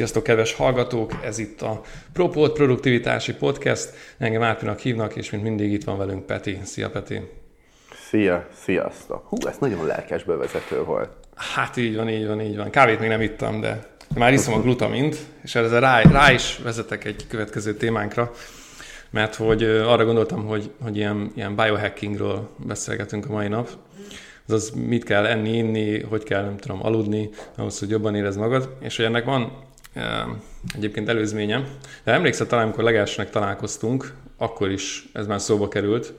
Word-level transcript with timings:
Sziasztok, 0.00 0.22
kedves 0.22 0.54
hallgatók! 0.54 1.12
Ez 1.24 1.38
itt 1.38 1.62
a 1.62 1.80
Proport 2.12 2.52
Produktivitási 2.52 3.34
Podcast. 3.34 3.92
Engem 4.18 4.42
Árpinak 4.42 4.78
hívnak, 4.78 5.16
és 5.16 5.30
mint 5.30 5.42
mindig 5.42 5.72
itt 5.72 5.84
van 5.84 5.98
velünk 5.98 6.26
Peti. 6.26 6.58
Szia, 6.64 6.90
Peti! 6.90 7.20
Szia, 8.08 8.48
sziasztok! 8.54 9.26
Hú, 9.28 9.36
ez 9.46 9.56
nagyon 9.58 9.86
lelkes 9.86 10.24
bevezető 10.24 10.84
volt. 10.84 11.10
Hát 11.34 11.76
így 11.76 11.96
van, 11.96 12.08
így 12.08 12.26
van, 12.26 12.40
így 12.40 12.56
van. 12.56 12.70
Kávét 12.70 13.00
még 13.00 13.08
nem 13.08 13.20
ittam, 13.20 13.60
de 13.60 13.86
már 14.14 14.32
iszom 14.32 14.54
a 14.54 14.60
glutamint, 14.60 15.16
és 15.42 15.54
ezzel 15.54 15.80
rá, 15.80 16.02
rá 16.02 16.32
is 16.32 16.58
vezetek 16.62 17.04
egy 17.04 17.26
következő 17.28 17.74
témánkra, 17.74 18.32
mert 19.10 19.34
hogy 19.34 19.62
arra 19.62 20.04
gondoltam, 20.04 20.46
hogy, 20.46 20.70
hogy 20.82 20.96
ilyen, 20.96 21.32
ilyen 21.34 21.56
biohackingról 21.56 22.50
beszélgetünk 22.56 23.26
a 23.28 23.32
mai 23.32 23.48
nap, 23.48 23.68
azaz 24.46 24.70
mit 24.70 25.04
kell 25.04 25.26
enni, 25.26 25.56
inni, 25.56 26.02
hogy 26.02 26.22
kell, 26.22 26.42
nem 26.42 26.56
tudom, 26.56 26.84
aludni, 26.84 27.28
ahhoz, 27.56 27.78
hogy 27.78 27.90
jobban 27.90 28.14
érez 28.14 28.36
magad, 28.36 28.76
és 28.80 28.96
hogy 28.96 29.04
ennek 29.04 29.24
van 29.24 29.68
egyébként 30.74 31.08
előzménye. 31.08 31.64
De 32.04 32.12
emlékszel 32.12 32.46
talán, 32.46 32.64
amikor 32.64 32.84
legelsőnek 32.84 33.30
találkoztunk, 33.30 34.12
akkor 34.36 34.70
is 34.70 35.08
ez 35.12 35.26
már 35.26 35.40
szóba 35.40 35.68
került, 35.68 36.12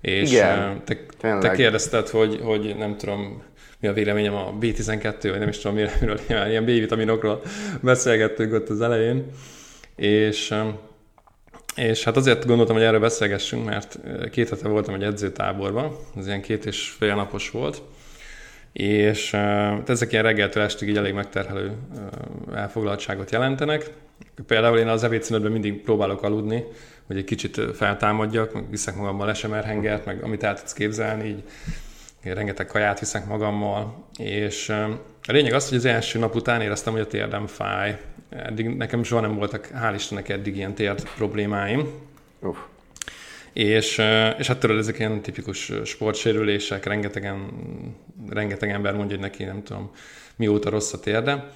és 0.00 0.30
Igen, 0.30 0.82
te, 0.84 1.38
te 1.38 1.50
kérdezted, 1.50 2.08
hogy, 2.08 2.40
hogy 2.42 2.76
nem 2.78 2.96
tudom, 2.96 3.42
mi 3.80 3.88
a 3.88 3.92
véleményem 3.92 4.34
a 4.34 4.54
B12, 4.60 5.16
vagy 5.22 5.38
nem 5.38 5.48
is 5.48 5.58
tudom, 5.58 5.76
miről, 6.00 6.18
ilyen 6.28 6.64
B-vitaminokról 6.64 7.42
beszélgettünk 7.80 8.52
ott 8.52 8.68
az 8.68 8.80
elején, 8.80 9.24
és 9.96 10.54
és 11.76 12.04
hát 12.04 12.16
azért 12.16 12.46
gondoltam, 12.46 12.76
hogy 12.76 12.84
erről 12.84 13.00
beszélgessünk, 13.00 13.64
mert 13.64 13.98
két 14.30 14.48
hete 14.48 14.68
voltam 14.68 14.94
egy 14.94 15.02
edzőtáborban, 15.02 15.96
ez 16.16 16.26
ilyen 16.26 16.42
két 16.42 16.66
és 16.66 16.94
fél 16.98 17.14
napos 17.14 17.50
volt, 17.50 17.82
és 18.72 19.36
ezek 19.86 20.12
ilyen 20.12 20.24
reggeltől 20.24 20.62
estig 20.62 20.88
így 20.88 20.96
elég 20.96 21.14
megterhelő 21.14 21.72
elfoglaltságot 22.58 23.30
jelentenek. 23.30 23.90
Például 24.46 24.78
én 24.78 24.88
az 24.88 25.04
ebédszünetben 25.04 25.52
mindig 25.52 25.82
próbálok 25.82 26.22
aludni, 26.22 26.64
hogy 27.06 27.16
egy 27.16 27.24
kicsit 27.24 27.60
feltámadjak, 27.74 28.52
meg 28.52 28.70
viszek 28.70 28.96
magammal 28.96 29.26
lesemerhengert, 29.26 30.04
meg 30.04 30.22
amit 30.22 30.42
el 30.42 30.54
tudsz 30.54 30.72
képzelni, 30.72 31.28
így 31.28 31.42
én 32.24 32.34
rengeteg 32.34 32.66
kaját 32.66 33.00
viszek 33.00 33.26
magammal, 33.26 34.04
és 34.18 34.68
a 35.22 35.32
lényeg 35.32 35.52
az, 35.52 35.68
hogy 35.68 35.78
az 35.78 35.84
első 35.84 36.18
nap 36.18 36.34
után 36.34 36.60
éreztem, 36.60 36.92
hogy 36.92 37.02
a 37.02 37.06
térdem 37.06 37.46
fáj, 37.46 38.00
eddig 38.30 38.68
nekem 38.68 39.02
soha 39.02 39.20
nem 39.20 39.34
voltak, 39.34 39.68
hál' 39.82 39.92
Istennek 39.94 40.28
eddig 40.28 40.56
ilyen 40.56 40.74
tért 40.74 41.14
problémáim. 41.14 41.88
Uf. 42.40 42.58
És, 43.52 44.02
és 44.38 44.46
hát 44.46 44.58
tudod, 44.58 44.78
ezek 44.78 44.98
ilyen 44.98 45.20
tipikus 45.20 45.72
sportsérülések, 45.84 46.84
rengetegen, 46.84 47.48
rengeteg 48.28 48.70
ember 48.70 48.94
mondja, 48.94 49.16
hogy 49.16 49.24
neki 49.24 49.44
nem 49.44 49.62
tudom 49.62 49.90
mióta 50.36 50.70
rossz 50.70 50.92
a 50.92 51.00
térde. 51.00 51.50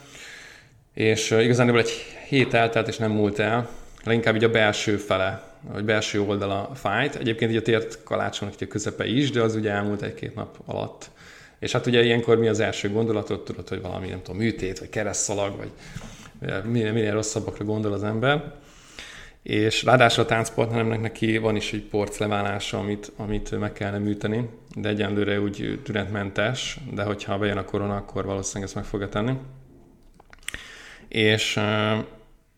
És 0.95 1.31
igazán 1.31 1.77
egy 1.77 1.91
hét 2.29 2.55
eltelt, 2.55 2.89
és 2.89 2.97
nem 2.97 3.11
múlt 3.11 3.39
el, 3.39 3.69
leginkább 4.05 4.35
így 4.35 4.45
a 4.45 4.51
belső 4.51 4.97
fele, 4.97 5.43
vagy 5.73 5.84
belső 5.84 6.23
oldala 6.23 6.71
fájt. 6.75 7.15
Egyébként 7.15 7.51
így 7.51 7.57
a 7.57 7.62
tért 7.62 8.03
kalácsonak 8.03 8.55
a 8.61 8.67
közepe 8.67 9.07
is, 9.07 9.31
de 9.31 9.43
az 9.43 9.55
ugye 9.55 9.71
elmúlt 9.71 10.03
egy-két 10.03 10.34
nap 10.34 10.59
alatt. 10.65 11.11
És 11.59 11.73
hát 11.73 11.87
ugye 11.87 12.05
ilyenkor 12.05 12.39
mi 12.39 12.49
az 12.49 12.61
első 12.61 12.91
gondolatot, 12.91 13.45
tudod, 13.45 13.69
hogy 13.69 13.81
valami, 13.81 14.09
nem 14.09 14.23
tudom, 14.23 14.41
műtét, 14.41 14.79
vagy 14.79 14.89
keresztszalag, 14.89 15.57
vagy 15.57 15.71
minél, 16.65 16.93
minél 16.93 17.12
rosszabbakra 17.12 17.65
gondol 17.65 17.93
az 17.93 18.05
ember. 18.05 18.53
És 19.43 19.83
ráadásul 19.83 20.23
a 20.23 20.27
táncpartneremnek 20.27 21.01
neki 21.01 21.39
van 21.39 21.56
is 21.56 21.73
egy 21.73 21.83
porcleválása, 21.83 22.79
amit, 22.79 23.12
amit 23.17 23.59
meg 23.59 23.73
kellene 23.73 23.99
műteni, 23.99 24.49
de 24.75 24.89
egyenlőre 24.89 25.41
úgy 25.41 25.81
tünetmentes, 25.84 26.79
de 26.95 27.03
hogyha 27.03 27.39
bejön 27.39 27.56
a 27.56 27.65
korona, 27.65 27.97
akkor 27.97 28.25
valószínűleg 28.25 28.65
ezt 28.65 28.75
meg 28.75 28.84
fogja 28.84 29.09
tenni. 29.09 29.33
És, 31.13 31.61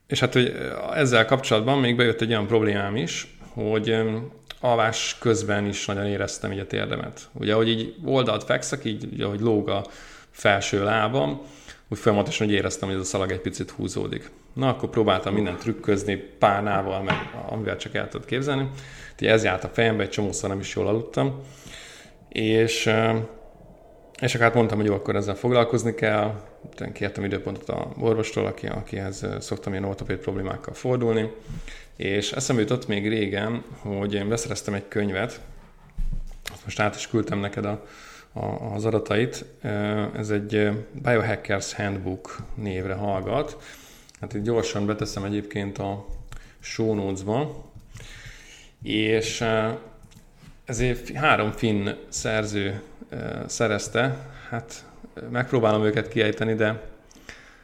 és 0.07 0.21
hát 0.21 0.33
hogy 0.33 0.55
ezzel 0.95 1.25
kapcsolatban 1.25 1.79
még 1.79 1.97
bejött 1.97 2.21
egy 2.21 2.31
olyan 2.31 2.47
problémám 2.47 2.97
is, 2.97 3.37
hogy 3.53 3.97
alvás 4.61 5.17
közben 5.21 5.67
is 5.67 5.87
nagyon 5.87 6.07
éreztem 6.07 6.53
így 6.53 6.59
a 6.59 6.67
térdemet. 6.67 7.29
Ugye, 7.33 7.53
ahogy 7.53 7.69
így 7.69 7.95
oldalt 8.05 8.45
fekszek, 8.45 8.85
így 8.85 9.21
ahogy 9.21 9.41
lóg 9.41 9.69
a 9.69 9.85
felső 10.31 10.85
lábam, 10.85 11.41
úgy 11.89 11.99
folyamatosan 11.99 12.47
hogy 12.47 12.57
éreztem, 12.57 12.89
hogy 12.89 12.97
ez 12.97 13.05
a 13.05 13.07
szalag 13.07 13.31
egy 13.31 13.41
picit 13.41 13.71
húzódik. 13.71 14.31
Na, 14.53 14.69
akkor 14.69 14.89
próbáltam 14.89 15.35
mindent 15.35 15.59
trükközni, 15.59 16.17
párnával, 16.17 17.03
meg 17.03 17.31
amivel 17.49 17.77
csak 17.77 17.95
el 17.95 18.09
tudod 18.09 18.27
képzelni. 18.27 18.69
Úgyhogy 19.13 19.29
ez 19.29 19.45
járt 19.45 19.65
a 19.65 19.69
fejembe, 19.69 20.03
egy 20.03 20.11
csomószor 20.11 20.49
nem 20.49 20.61
is 20.61 20.75
jól 20.75 20.87
aludtam. 20.87 21.41
És, 22.29 22.91
és 24.21 24.35
akkor 24.35 24.47
hát 24.47 24.55
mondtam, 24.55 24.79
hogy 24.79 24.87
jó, 24.87 24.95
akkor 24.95 25.17
ezzel 25.17 25.35
foglalkozni 25.35 25.95
kell. 25.95 26.53
Kértem 26.93 27.25
időpontot 27.25 27.69
a 27.69 27.93
orvostól, 27.99 28.47
aki, 28.47 28.67
akihez 28.67 29.27
szoktam 29.41 29.73
ilyen 29.73 29.85
ortopéd 29.85 30.19
problémákkal 30.19 30.75
fordulni. 30.75 31.31
És 31.97 32.33
eszembe 32.33 32.63
jutott 32.63 32.87
még 32.87 33.09
régen, 33.09 33.65
hogy 33.79 34.15
én 34.15 34.29
beszereztem 34.29 34.75
egy 34.75 34.89
könyvet, 34.89 35.41
azt 36.53 36.65
most 36.65 36.81
át 36.81 36.95
is 36.95 37.09
küldtem 37.09 37.39
neked 37.39 37.65
a, 37.65 37.85
az 38.75 38.85
adatait. 38.85 39.45
Ez 40.17 40.31
egy 40.31 40.71
Biohackers 41.03 41.75
Handbook 41.75 42.43
névre 42.55 42.95
hallgat. 42.95 43.57
Hát 44.21 44.35
itt 44.35 44.43
gyorsan 44.43 44.87
beteszem 44.87 45.25
egyébként 45.25 45.79
a 45.79 46.07
show 46.61 46.95
notes-ba. 46.95 47.65
És 48.83 49.45
ezért 50.65 51.11
három 51.11 51.51
finn 51.53 51.89
szerző 52.09 52.83
szerezte. 53.47 54.31
Hát 54.49 54.85
megpróbálom 55.31 55.85
őket 55.85 56.09
kiejteni, 56.09 56.55
de 56.55 56.83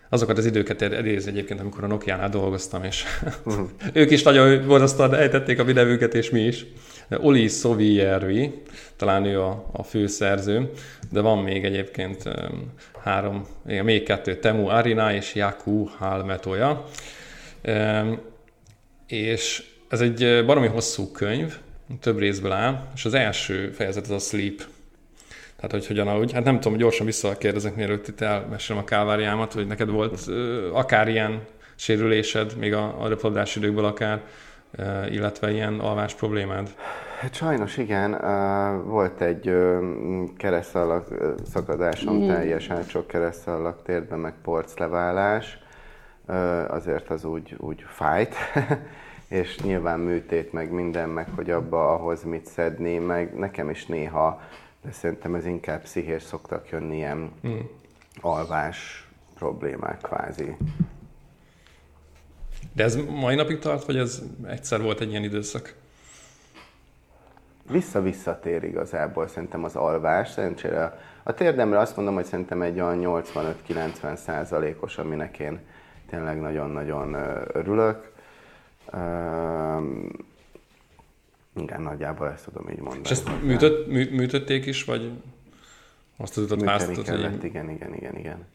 azokat 0.09 0.39
az 0.39 0.47
időket 0.47 0.81
idéz 0.81 1.27
egyébként, 1.27 1.61
amikor 1.61 1.85
a 1.85 1.87
Nokia-nál 1.87 2.29
dolgoztam, 2.29 2.85
és 2.85 3.05
uh-huh. 3.45 3.69
ők 3.93 4.11
is 4.11 4.23
nagyon 4.23 4.67
borzasztóan 4.67 5.15
ejtették 5.15 5.59
a 5.59 5.65
videókat, 5.65 6.15
és 6.15 6.31
mi 6.31 6.41
is. 6.41 6.67
Oli 7.11 7.49
Szoviervi, 7.49 8.63
talán 8.97 9.25
ő 9.25 9.41
a, 9.41 9.69
a 9.73 9.83
főszerző, 9.83 10.71
de 11.11 11.21
van 11.21 11.39
még 11.39 11.65
egyébként 11.65 12.25
um, 12.25 12.73
három, 13.03 13.47
igen, 13.67 13.85
még 13.85 14.03
kettő, 14.03 14.37
Temu 14.37 14.67
Arina 14.67 15.15
és 15.15 15.35
Yaku 15.35 15.85
Halmetoja. 15.85 16.85
Um, 17.65 18.21
és 19.07 19.63
ez 19.89 20.01
egy 20.01 20.45
baromi 20.47 20.67
hosszú 20.67 21.11
könyv, 21.11 21.57
több 22.01 22.19
részből 22.19 22.53
áll, 22.53 22.87
és 22.95 23.05
az 23.05 23.15
első 23.15 23.71
fejezet 23.71 24.05
az 24.05 24.11
a 24.11 24.19
Sleep. 24.19 24.63
Tehát, 25.61 25.71
hogy 25.71 25.87
hogyan 25.87 26.09
ahogy, 26.09 26.33
hát 26.33 26.45
nem 26.45 26.61
tudom, 26.61 26.79
gyorsan 26.79 27.07
visszakérdezek, 27.07 27.75
mielőtt 27.75 28.09
itt 28.09 28.21
elmesélem 28.21 28.83
a 28.83 28.85
káváriámat, 28.85 29.53
hogy 29.53 29.67
neked 29.67 29.91
volt 29.91 30.21
uh, 30.27 30.37
akár 30.73 31.09
ilyen 31.09 31.43
sérülésed, 31.75 32.57
még 32.57 32.75
a, 32.75 33.03
a 33.03 33.09
röplabdás 33.09 33.57
időkből 33.57 33.85
akár, 33.85 34.21
illetve 35.11 35.51
ilyen 35.51 35.79
alvás 35.79 36.15
problémád? 36.15 36.75
Hát 37.21 37.35
sajnos 37.35 37.77
igen, 37.77 38.11
volt 38.85 39.21
egy 39.21 39.55
keresztalak 40.37 41.07
szakadásom, 41.53 42.17
mm. 42.17 42.29
teljes 42.29 42.71
átsok 42.71 43.07
keresztalak 43.07 43.83
térben, 43.83 44.19
meg 44.19 44.35
porcleválás, 44.43 45.59
azért 46.69 47.11
az 47.11 47.25
úgy, 47.25 47.55
úgy 47.59 47.85
fájt, 47.87 48.35
és 49.29 49.59
nyilván 49.59 50.01
műtét, 50.01 50.53
meg 50.53 50.71
minden, 50.71 51.09
meg 51.09 51.27
hogy 51.37 51.51
abba 51.51 51.95
ahhoz 51.95 52.23
mit 52.23 52.47
szedni, 52.47 52.99
meg 52.99 53.35
nekem 53.35 53.71
is 53.71 53.87
néha, 53.87 54.41
de 54.83 54.93
szerintem 54.93 55.35
ez 55.35 55.47
inkább 55.47 55.83
pszichés 55.83 56.23
szoktak 56.23 56.69
jönni 56.69 56.97
ilyen 56.97 57.33
mm. 57.47 57.59
alvás 58.21 59.09
problémák 59.35 60.01
kvázi. 60.01 60.57
De 62.73 62.85
ez 62.85 62.97
mai 62.97 63.35
napig 63.35 63.59
tart, 63.59 63.85
vagy 63.85 63.97
ez 63.97 64.23
egyszer 64.47 64.83
volt 64.83 65.01
egy 65.01 65.11
ilyen 65.11 65.23
időszak? 65.23 65.75
Vissza-visszatér 67.71 68.63
igazából 68.63 69.29
szerintem 69.29 69.65
az 69.65 69.77
alvás. 69.77 70.31
Szerencsére 70.31 70.99
a 71.23 71.35
térdemre 71.35 71.79
azt 71.79 71.97
mondom, 71.97 72.15
hogy 72.15 72.25
szerintem 72.25 72.63
egy 72.63 72.81
olyan 72.81 73.23
85-90 73.69 74.17
százalékos, 74.17 74.99
aminek 74.99 75.39
én 75.39 75.61
tényleg 76.11 76.41
nagyon-nagyon 76.41 77.15
örülök. 77.53 78.13
Igen, 81.63 81.83
nagyjából 81.83 82.31
ezt 82.31 82.45
tudom 82.45 82.69
így 82.71 82.79
mondani. 82.79 83.01
És 83.05 83.11
ezt 83.11 83.43
műtött, 83.43 83.89
mű, 83.89 84.11
műtötték 84.11 84.67
is, 84.67 84.85
vagy 84.85 85.11
azt 86.17 86.35
tudod 86.35 86.65
választani? 86.65 87.03
Kellett, 87.03 87.45
igen, 87.45 87.71
igen, 87.71 87.95
igen, 87.95 88.17
igen. 88.17 88.47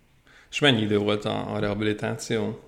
És 0.50 0.60
mennyi 0.60 0.82
idő 0.82 0.98
volt 0.98 1.26
a, 1.26 1.54
a 1.54 1.60
rehabilitáció? 1.60 2.60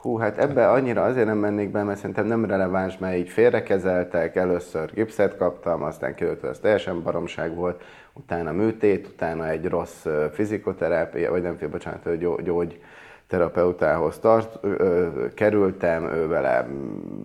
Hú, 0.00 0.16
hát 0.16 0.38
ebbe 0.38 0.70
annyira 0.70 1.02
azért 1.04 1.26
nem 1.26 1.38
mennék 1.38 1.70
be, 1.70 1.82
mert 1.82 1.98
szerintem 1.98 2.26
nem 2.26 2.44
releváns, 2.44 2.98
mert 2.98 3.16
így 3.16 3.28
félrekezeltek, 3.28 4.36
először 4.36 4.92
gipszet 4.94 5.36
kaptam, 5.36 5.82
aztán 5.82 6.14
kiderült, 6.14 6.40
hogy 6.40 6.50
ez 6.50 6.58
teljesen 6.58 7.02
baromság 7.02 7.54
volt, 7.54 7.82
utána 8.12 8.52
műtét, 8.52 9.06
utána 9.06 9.48
egy 9.48 9.64
rossz 9.64 10.06
fizikoterápia, 10.32 11.30
vagy 11.30 11.42
nem 11.42 11.58
bocsánat, 11.70 12.18
gyógy, 12.18 12.44
gyógy 12.44 12.80
terapeutához 13.26 14.18
tart, 14.18 14.58
ö, 14.60 15.26
kerültem, 15.34 16.04
ő 16.04 16.26
vele 16.26 16.68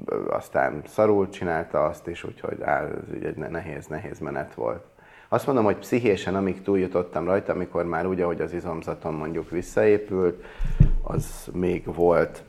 ö, 0.05 0.29
aztán 0.29 0.81
szarul 0.87 1.29
csinálta 1.29 1.85
azt 1.85 2.07
is, 2.07 2.23
úgyhogy 2.23 2.61
áll, 2.61 2.85
ez 2.85 3.23
egy 3.23 3.35
nehéz, 3.35 3.87
nehéz 3.87 4.19
menet 4.19 4.53
volt. 4.53 4.83
Azt 5.27 5.45
mondom, 5.45 5.63
hogy 5.63 5.77
pszichésen, 5.77 6.35
amíg 6.35 6.61
túljutottam 6.61 7.25
rajta, 7.25 7.53
amikor 7.53 7.85
már 7.85 8.05
úgy, 8.05 8.21
ahogy 8.21 8.41
az 8.41 8.53
izomzatom 8.53 9.15
mondjuk 9.15 9.49
visszaépült, 9.49 10.43
az 11.01 11.49
még 11.53 11.93
volt, 11.95 12.43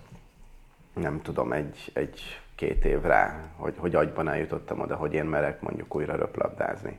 nem 0.95 1.21
tudom, 1.23 1.53
egy, 1.53 1.91
egy 1.93 2.21
két 2.55 2.85
év 2.85 3.01
rá, 3.03 3.51
hogy, 3.57 3.75
hogy 3.77 3.95
agyban 3.95 4.29
eljutottam 4.29 4.81
oda, 4.81 4.95
hogy 4.95 5.13
én 5.13 5.25
merek 5.25 5.61
mondjuk 5.61 5.95
újra 5.95 6.17
röplabdázni. 6.17 6.99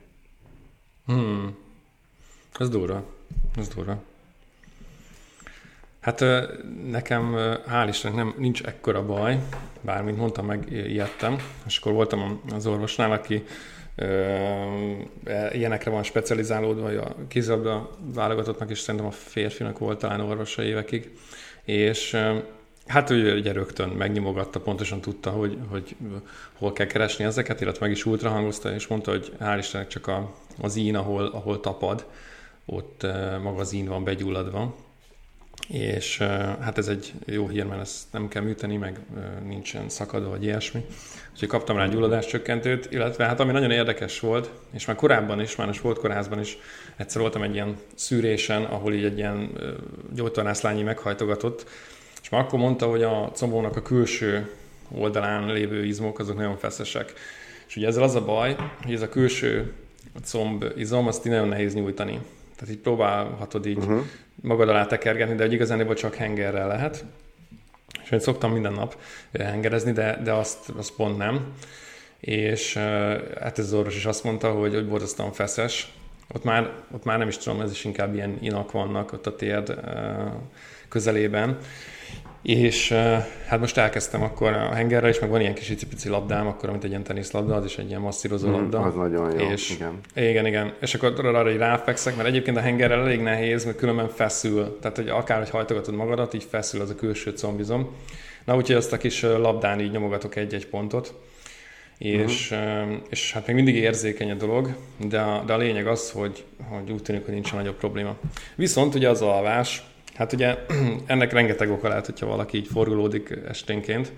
Hmm. 1.06 1.56
Ez 2.58 2.68
durva. 2.68 3.02
Ez 3.56 3.68
durva. 3.68 4.02
Hát 6.04 6.24
nekem 6.90 7.34
hál' 7.68 7.86
Istennek 7.88 8.16
nem, 8.16 8.34
nincs 8.38 8.62
ekkora 8.62 9.06
baj, 9.06 9.38
bár 9.80 10.02
mondtam, 10.02 10.46
meg 10.46 10.66
ijedtem, 10.70 11.36
és 11.66 11.78
akkor 11.78 11.92
voltam 11.92 12.40
az 12.54 12.66
orvosnál, 12.66 13.12
aki 13.12 13.44
e, 13.94 15.50
ilyenekre 15.52 15.90
van 15.90 16.02
specializálódva, 16.02 16.86
a 17.02 17.14
kézilabda 17.28 17.90
válogatottnak 18.14 18.70
is 18.70 18.78
szerintem 18.78 19.08
a 19.08 19.10
férfinak 19.10 19.78
volt 19.78 19.98
talán 19.98 20.20
orvosa 20.20 20.62
évekig, 20.62 21.10
és 21.62 22.16
Hát 22.86 23.10
ő 23.10 23.36
ugye 23.38 23.52
rögtön 23.52 23.88
megnyomogatta, 23.88 24.60
pontosan 24.60 25.00
tudta, 25.00 25.30
hogy, 25.30 25.58
hogy 25.68 25.96
hol 26.52 26.72
kell 26.72 26.86
keresni 26.86 27.24
ezeket, 27.24 27.60
illetve 27.60 27.86
meg 27.86 27.94
is 27.94 28.06
ultrahangozta, 28.06 28.74
és 28.74 28.86
mondta, 28.86 29.10
hogy 29.10 29.32
hál' 29.40 29.56
Istennek 29.58 29.88
csak 29.88 30.06
a, 30.06 30.34
az 30.60 30.76
ín, 30.76 30.96
ahol, 30.96 31.26
ahol 31.26 31.60
tapad, 31.60 32.06
ott 32.64 33.02
maga 33.42 33.60
az 33.60 33.72
ín 33.72 33.88
van 33.88 34.04
begyulladva, 34.04 34.74
és 35.68 36.18
hát 36.60 36.78
ez 36.78 36.88
egy 36.88 37.12
jó 37.24 37.48
hír, 37.48 37.64
mert 37.64 37.80
ezt 37.80 38.12
nem 38.12 38.28
kell 38.28 38.42
műteni, 38.42 38.76
meg 38.76 38.98
nincsen 39.46 39.88
szakadó, 39.88 40.28
vagy 40.28 40.42
ilyesmi. 40.42 40.84
Úgyhogy 41.32 41.48
kaptam 41.48 41.76
rá 41.76 41.86
gyulladáscsökkentőt, 41.86 42.92
illetve 42.92 43.24
hát 43.24 43.40
ami 43.40 43.52
nagyon 43.52 43.70
érdekes 43.70 44.20
volt, 44.20 44.50
és 44.72 44.86
már 44.86 44.96
korábban 44.96 45.40
is, 45.40 45.56
már 45.56 45.68
a 45.68 45.72
sportkórházban 45.72 46.40
is 46.40 46.58
egyszer 46.96 47.20
voltam 47.20 47.42
egy 47.42 47.54
ilyen 47.54 47.76
szűrésen, 47.94 48.64
ahol 48.64 48.94
így 48.94 49.04
egy 49.04 49.18
ilyen 49.18 49.50
gyógytornászlányi 50.14 50.82
meghajtogatott, 50.82 51.66
és 52.22 52.28
már 52.28 52.40
akkor 52.40 52.58
mondta, 52.58 52.86
hogy 52.86 53.02
a 53.02 53.30
combónak 53.34 53.76
a 53.76 53.82
külső 53.82 54.50
oldalán 54.90 55.52
lévő 55.52 55.84
izmok 55.84 56.18
azok 56.18 56.36
nagyon 56.36 56.56
feszesek. 56.56 57.12
És 57.68 57.76
ugye 57.76 57.86
ezzel 57.86 58.02
az 58.02 58.14
a 58.14 58.24
baj, 58.24 58.56
hogy 58.82 58.94
ez 58.94 59.02
a 59.02 59.08
külső 59.08 59.72
comb 60.24 60.64
izom, 60.76 61.06
azt 61.06 61.26
így 61.26 61.32
nagyon 61.32 61.48
nehéz 61.48 61.74
nyújtani. 61.74 62.20
Tehát 62.56 62.74
így 62.74 62.80
próbálhatod 62.80 63.66
így 63.66 63.76
uh-huh. 63.76 64.02
magad 64.34 64.68
alá 64.68 64.86
tekergetni, 64.86 65.34
de 65.34 65.42
hogy 65.42 65.52
igazán 65.52 65.94
csak 65.94 66.14
hengerrel 66.14 66.68
lehet. 66.68 67.04
És 68.02 68.10
én 68.10 68.18
szoktam 68.18 68.52
minden 68.52 68.72
nap 68.72 68.96
hengerezni, 69.32 69.92
de, 69.92 70.20
de 70.22 70.32
azt, 70.32 70.68
azt 70.76 70.92
pont 70.96 71.16
nem. 71.16 71.52
És 72.20 72.74
hát 73.40 73.58
ez 73.58 73.64
az 73.64 73.72
orvos 73.72 73.96
is 73.96 74.04
azt 74.04 74.24
mondta, 74.24 74.52
hogy, 74.52 74.74
hogy 74.74 74.88
borzasztóan 74.88 75.32
feszes. 75.32 75.92
Ott 76.34 76.44
már, 76.44 76.72
ott 76.90 77.04
már 77.04 77.18
nem 77.18 77.28
is 77.28 77.36
tudom, 77.36 77.60
ez 77.60 77.70
is 77.70 77.84
inkább 77.84 78.14
ilyen 78.14 78.38
inak 78.40 78.72
vannak 78.72 79.12
ott 79.12 79.26
a 79.26 79.36
térd 79.36 79.80
közelében. 80.88 81.58
És 82.44 82.92
hát 83.46 83.60
most 83.60 83.76
elkezdtem 83.76 84.22
akkor 84.22 84.52
a 84.52 84.74
hengerrel, 84.74 85.08
és 85.08 85.18
meg 85.18 85.30
van 85.30 85.40
ilyen 85.40 85.54
kis 85.54 85.70
icipici 85.70 86.08
labdám, 86.08 86.46
akkor, 86.46 86.70
mint 86.70 86.84
egy 86.84 86.90
ilyen 86.90 87.02
teniszlabda, 87.02 87.54
az 87.54 87.64
is 87.64 87.78
egy 87.78 87.88
ilyen 87.88 88.00
masszírozó 88.00 88.48
mm, 88.48 88.52
labda. 88.52 88.80
Az 88.80 88.94
nagyon 88.94 89.40
jó, 89.40 89.50
és, 89.50 89.70
igen. 89.70 90.00
Igen, 90.14 90.46
igen. 90.46 90.72
És 90.80 90.94
akkor 90.94 91.26
arra 91.26 91.50
így 91.50 91.56
ráfekszek, 91.56 92.16
mert 92.16 92.28
egyébként 92.28 92.56
a 92.56 92.60
hengerrel 92.60 93.00
elég 93.00 93.20
nehéz, 93.20 93.64
mert 93.64 93.76
különben 93.76 94.08
feszül. 94.08 94.78
Tehát, 94.80 94.96
hogy 94.96 95.08
akár, 95.08 95.38
hogy 95.38 95.50
hajtogatod 95.50 95.94
magadat, 95.94 96.34
így 96.34 96.46
feszül 96.50 96.80
az 96.80 96.90
a 96.90 96.94
külső 96.94 97.30
combizom. 97.30 97.94
Na, 98.44 98.56
úgyhogy 98.56 98.76
azt 98.76 98.92
a 98.92 98.96
kis 98.96 99.22
labdán 99.22 99.80
így 99.80 99.90
nyomogatok 99.90 100.36
egy-egy 100.36 100.66
pontot. 100.66 101.14
És, 101.98 102.50
uh-huh. 102.50 102.92
és 103.10 103.32
hát 103.32 103.46
még 103.46 103.56
mindig 103.56 103.74
érzékeny 103.74 104.30
a 104.30 104.34
dolog, 104.34 104.74
de 105.08 105.20
a, 105.20 105.42
de 105.46 105.52
a 105.52 105.56
lényeg 105.56 105.86
az, 105.86 106.10
hogy, 106.10 106.44
hogy 106.68 106.90
úgy 106.90 107.02
tűnik, 107.02 107.24
hogy 107.24 107.34
nincsen 107.34 107.58
nagyobb 107.58 107.76
probléma. 107.76 108.16
Viszont 108.54 108.94
ugye 108.94 109.08
az 109.08 109.22
alvás, 109.22 109.82
Hát 110.14 110.32
ugye 110.32 110.58
ennek 111.06 111.32
rengeteg 111.32 111.70
oka 111.70 111.88
lehet, 111.88 112.06
hogyha 112.06 112.26
valaki 112.26 112.56
így 112.56 112.68
forgolódik 112.72 113.38
esténként, 113.48 114.12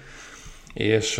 és 0.74 1.18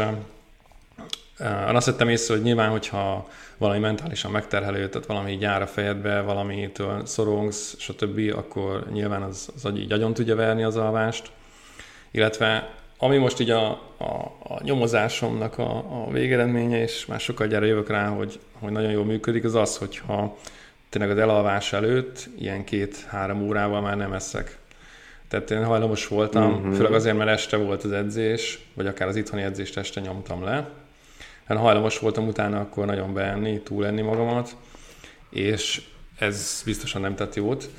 uh, 1.38 1.75
azt 1.75 1.87
vettem 1.87 2.08
észre, 2.08 2.34
hogy 2.34 2.43
nyilván, 2.43 2.70
hogyha 2.70 3.28
valami 3.58 3.78
mentálisan 3.78 4.31
megterhelő, 4.31 4.88
tehát 4.88 5.06
valami 5.06 5.32
így 5.32 5.44
a 5.44 5.67
fejedbe, 5.67 6.20
valamitől 6.20 7.06
szorongsz, 7.06 7.75
stb., 7.78 8.32
akkor 8.37 8.87
nyilván 8.93 9.23
az, 9.23 9.49
az 9.62 9.73
így 9.76 9.93
agyon 9.93 10.14
tudja 10.14 10.34
verni 10.34 10.62
az 10.62 10.76
alvást. 10.76 11.31
Illetve 12.11 12.75
ami 12.99 13.17
most 13.17 13.40
így 13.40 13.50
a, 13.50 13.70
a, 13.96 14.37
a 14.43 14.62
nyomozásomnak 14.62 15.58
a, 15.58 15.76
a 15.76 16.11
végeredménye, 16.11 16.82
és 16.82 17.06
már 17.06 17.20
sokkal 17.20 17.46
gyere 17.46 17.67
jövök 17.67 17.88
rá, 17.88 18.08
hogy, 18.08 18.38
hogy 18.52 18.72
nagyon 18.72 18.90
jól 18.90 19.05
működik, 19.05 19.44
az 19.44 19.55
az, 19.55 19.76
hogyha 19.76 20.37
tényleg 20.88 21.11
az 21.11 21.19
elalvás 21.19 21.72
előtt 21.72 22.29
ilyen 22.38 22.64
két-három 22.64 23.43
órával 23.43 23.81
már 23.81 23.96
nem 23.96 24.12
eszek. 24.12 24.58
Tehát 25.28 25.50
én 25.50 25.64
hajlamos 25.64 26.08
voltam, 26.08 26.52
uh-huh. 26.52 26.75
főleg 26.75 26.93
azért, 26.93 27.17
mert 27.17 27.31
este 27.31 27.56
volt 27.56 27.84
az 27.84 27.93
edzés, 27.93 28.58
vagy 28.75 28.87
akár 28.87 29.08
az 29.08 29.17
itthoni 29.17 29.43
edzést 29.43 29.76
este 29.76 30.00
nyomtam 30.00 30.44
le. 30.44 30.69
Hát 31.44 31.58
hajlamos 31.58 31.99
voltam 31.99 32.26
utána 32.26 32.61
akkor 32.61 32.87
nagyon 32.87 33.14
beenni, 33.14 33.61
túlenni 33.61 34.02
magamat, 34.02 34.56
és 35.31 35.82
ez 36.19 36.62
biztosan 36.64 37.00
nem 37.00 37.14
tett 37.14 37.34
jót. 37.34 37.70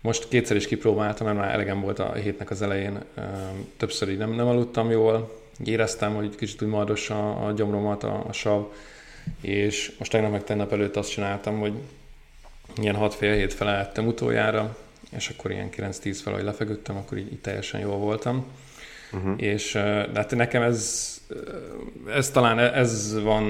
Most 0.00 0.28
kétszer 0.28 0.56
is 0.56 0.66
kipróbáltam, 0.66 1.26
mert 1.26 1.38
már 1.38 1.54
elegem 1.54 1.80
volt 1.80 1.98
a 1.98 2.12
hétnek 2.12 2.50
az 2.50 2.62
elején, 2.62 3.04
többször 3.76 4.08
így 4.08 4.18
nem, 4.18 4.32
nem 4.32 4.46
aludtam 4.46 4.90
jól, 4.90 5.38
éreztem, 5.64 6.14
hogy 6.14 6.34
kicsit 6.34 6.62
úgy 6.62 6.68
mardos 6.68 7.10
a, 7.10 7.46
a 7.46 7.52
gyomromat, 7.52 8.04
a, 8.04 8.24
a 8.28 8.32
sav, 8.32 8.64
és 9.40 9.92
most 9.98 10.10
tegnap 10.10 10.30
meg 10.30 10.44
tegnap 10.44 10.72
előtt 10.72 10.96
azt 10.96 11.10
csináltam, 11.10 11.58
hogy 11.58 11.72
ilyen 12.76 12.94
6 12.94 13.14
fél 13.14 13.34
hét 13.34 13.54
felálltam 13.54 14.06
utoljára, 14.06 14.76
és 15.16 15.28
akkor 15.28 15.50
ilyen 15.50 15.68
9-10 15.76 16.18
fel, 16.22 16.32
hogy 16.32 16.42
lefeküdtem, 16.42 16.96
akkor 16.96 17.18
így, 17.18 17.32
így 17.32 17.40
teljesen 17.40 17.80
jól 17.80 17.96
voltam. 17.96 18.46
Uh-huh. 19.12 19.34
És 19.36 19.72
de 19.72 20.10
hát 20.14 20.34
nekem 20.34 20.62
ez, 20.62 21.10
ez 22.14 22.30
talán 22.30 22.58
ez 22.58 23.22
van, 23.22 23.44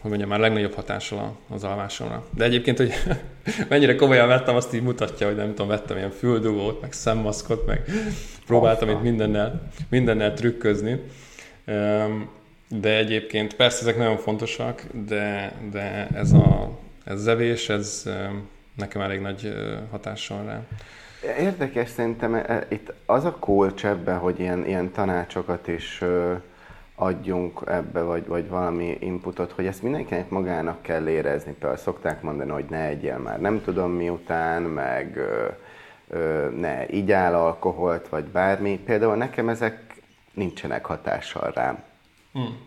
hogy 0.00 0.10
mondjam, 0.10 0.28
már 0.28 0.38
legnagyobb 0.38 0.74
hatással 0.74 1.36
az 1.48 1.64
alvásomra. 1.64 2.26
De 2.34 2.44
egyébként, 2.44 2.76
hogy 2.76 2.92
mennyire 3.68 3.94
komolyan 3.94 4.28
vettem, 4.28 4.54
azt 4.54 4.74
így 4.74 4.82
mutatja, 4.82 5.26
hogy 5.26 5.36
nem 5.36 5.48
tudom, 5.48 5.68
vettem 5.68 5.96
ilyen 5.96 6.10
füldugót, 6.10 6.80
meg 6.80 6.92
szemmaszkot, 6.92 7.66
meg 7.66 7.84
próbáltam 8.46 8.88
itt 8.88 9.02
mindennel, 9.02 9.70
mindennel 9.88 10.34
trükközni. 10.34 11.00
De 12.68 12.96
egyébként 12.96 13.54
persze 13.54 13.80
ezek 13.80 13.96
nagyon 13.96 14.16
fontosak, 14.16 14.82
de, 15.06 15.52
de 15.70 16.08
ez 16.14 16.32
a 16.32 16.78
ez 17.04 17.22
zevés, 17.22 17.68
ez 17.68 18.08
nekem 18.76 19.00
elég 19.00 19.20
nagy 19.20 19.54
hatással 19.90 20.44
rá. 20.44 20.62
Érdekes 21.22 21.88
szerintem 21.88 22.34
e, 22.34 22.44
e, 22.46 22.66
itt 22.68 22.92
az 23.06 23.24
a 23.24 23.36
kulcs 23.38 23.84
ebbe, 23.84 24.14
hogy 24.14 24.40
ilyen, 24.40 24.66
ilyen 24.66 24.92
tanácsokat 24.92 25.68
is 25.68 26.02
adjunk 26.94 27.62
ebbe, 27.66 28.00
vagy, 28.00 28.26
vagy 28.26 28.48
valami 28.48 28.96
inputot, 29.00 29.52
hogy 29.52 29.66
ezt 29.66 29.82
mindenkinek 29.82 30.28
magának 30.28 30.82
kell 30.82 31.08
érezni. 31.08 31.52
Például 31.52 31.76
szokták 31.76 32.22
mondani, 32.22 32.50
hogy 32.50 32.64
ne 32.68 32.84
egyél 32.84 33.18
már 33.18 33.40
nem 33.40 33.62
tudom 33.62 33.90
miután, 33.90 34.62
meg 34.62 35.16
ö, 35.16 35.46
ö, 36.08 36.50
ne 36.50 36.86
igyál 36.88 37.34
alkoholt, 37.34 38.08
vagy 38.08 38.24
bármi. 38.24 38.78
Például 38.84 39.16
nekem 39.16 39.48
ezek 39.48 40.02
nincsenek 40.32 40.84
hatással 40.84 41.50
rám. 41.54 41.82
Hmm. 42.32 42.66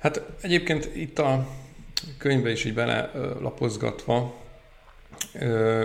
Hát 0.00 0.22
egyébként 0.40 0.90
itt 0.94 1.18
a 1.18 1.46
könyvbe 2.18 2.50
is 2.50 2.64
így 2.64 2.74
bele 2.74 3.10
lapozgatva, 3.40 4.34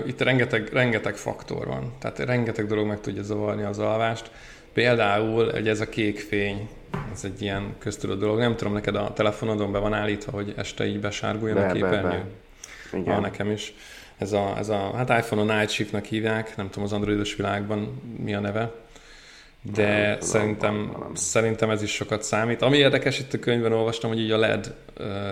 itt 0.08 0.22
rengeteg, 0.22 0.70
rengeteg 0.74 1.16
faktor 1.16 1.66
van, 1.66 1.94
tehát 2.00 2.20
rengeteg 2.20 2.66
dolog 2.66 2.88
meg 2.88 3.02
tudja 3.02 3.24
zavarni 3.24 3.64
az 3.64 3.80
alvást. 3.80 4.32
Például 4.74 5.52
egy 5.54 5.68
ez 5.68 5.82
a 5.82 5.90
kék 5.90 6.20
fény, 6.20 6.70
ez 7.14 7.24
egy 7.24 7.42
ilyen 7.42 7.76
köztudott 7.80 8.20
dolog. 8.20 8.38
Nem 8.38 8.56
tudom, 8.56 8.74
neked 8.74 8.96
a 8.96 9.14
telefonodon 9.14 9.72
be 9.72 9.80
van 9.80 9.94
állítva, 9.94 10.32
hogy 10.32 10.54
este 10.58 10.86
így 10.86 11.00
besárguljon 11.00 11.58
be, 11.58 11.66
a 11.66 11.72
képernyő? 11.72 12.02
Be, 12.02 12.26
be. 12.92 12.98
Igen. 12.98 13.14
Ah, 13.14 13.22
nekem 13.22 13.52
is. 13.52 13.74
Ez 14.18 14.32
a, 14.32 14.54
ez 14.58 14.70
a 14.70 14.92
hát 14.96 15.10
iPhone-on 15.10 15.58
Night 15.58 15.70
Shift-nek 15.70 16.06
hívják, 16.06 16.56
nem 16.58 16.70
tudom 16.70 16.84
az 16.84 16.94
androidos 16.94 17.36
világban 17.36 18.02
mi 18.24 18.34
a 18.34 18.40
neve 18.40 18.72
de 19.74 20.08
nem, 20.08 20.20
szerintem, 20.20 20.76
nem, 20.76 21.16
szerintem 21.16 21.70
ez 21.70 21.82
is 21.82 21.92
sokat 21.92 22.24
számít. 22.24 22.62
Ami 22.62 22.78
érdekes, 22.78 23.20
itt 23.20 23.34
a 23.34 23.40
könyvben 23.40 23.72
olvastam, 23.72 24.10
hogy 24.10 24.20
így 24.20 24.32
a 24.32 24.38
LED 24.38 24.76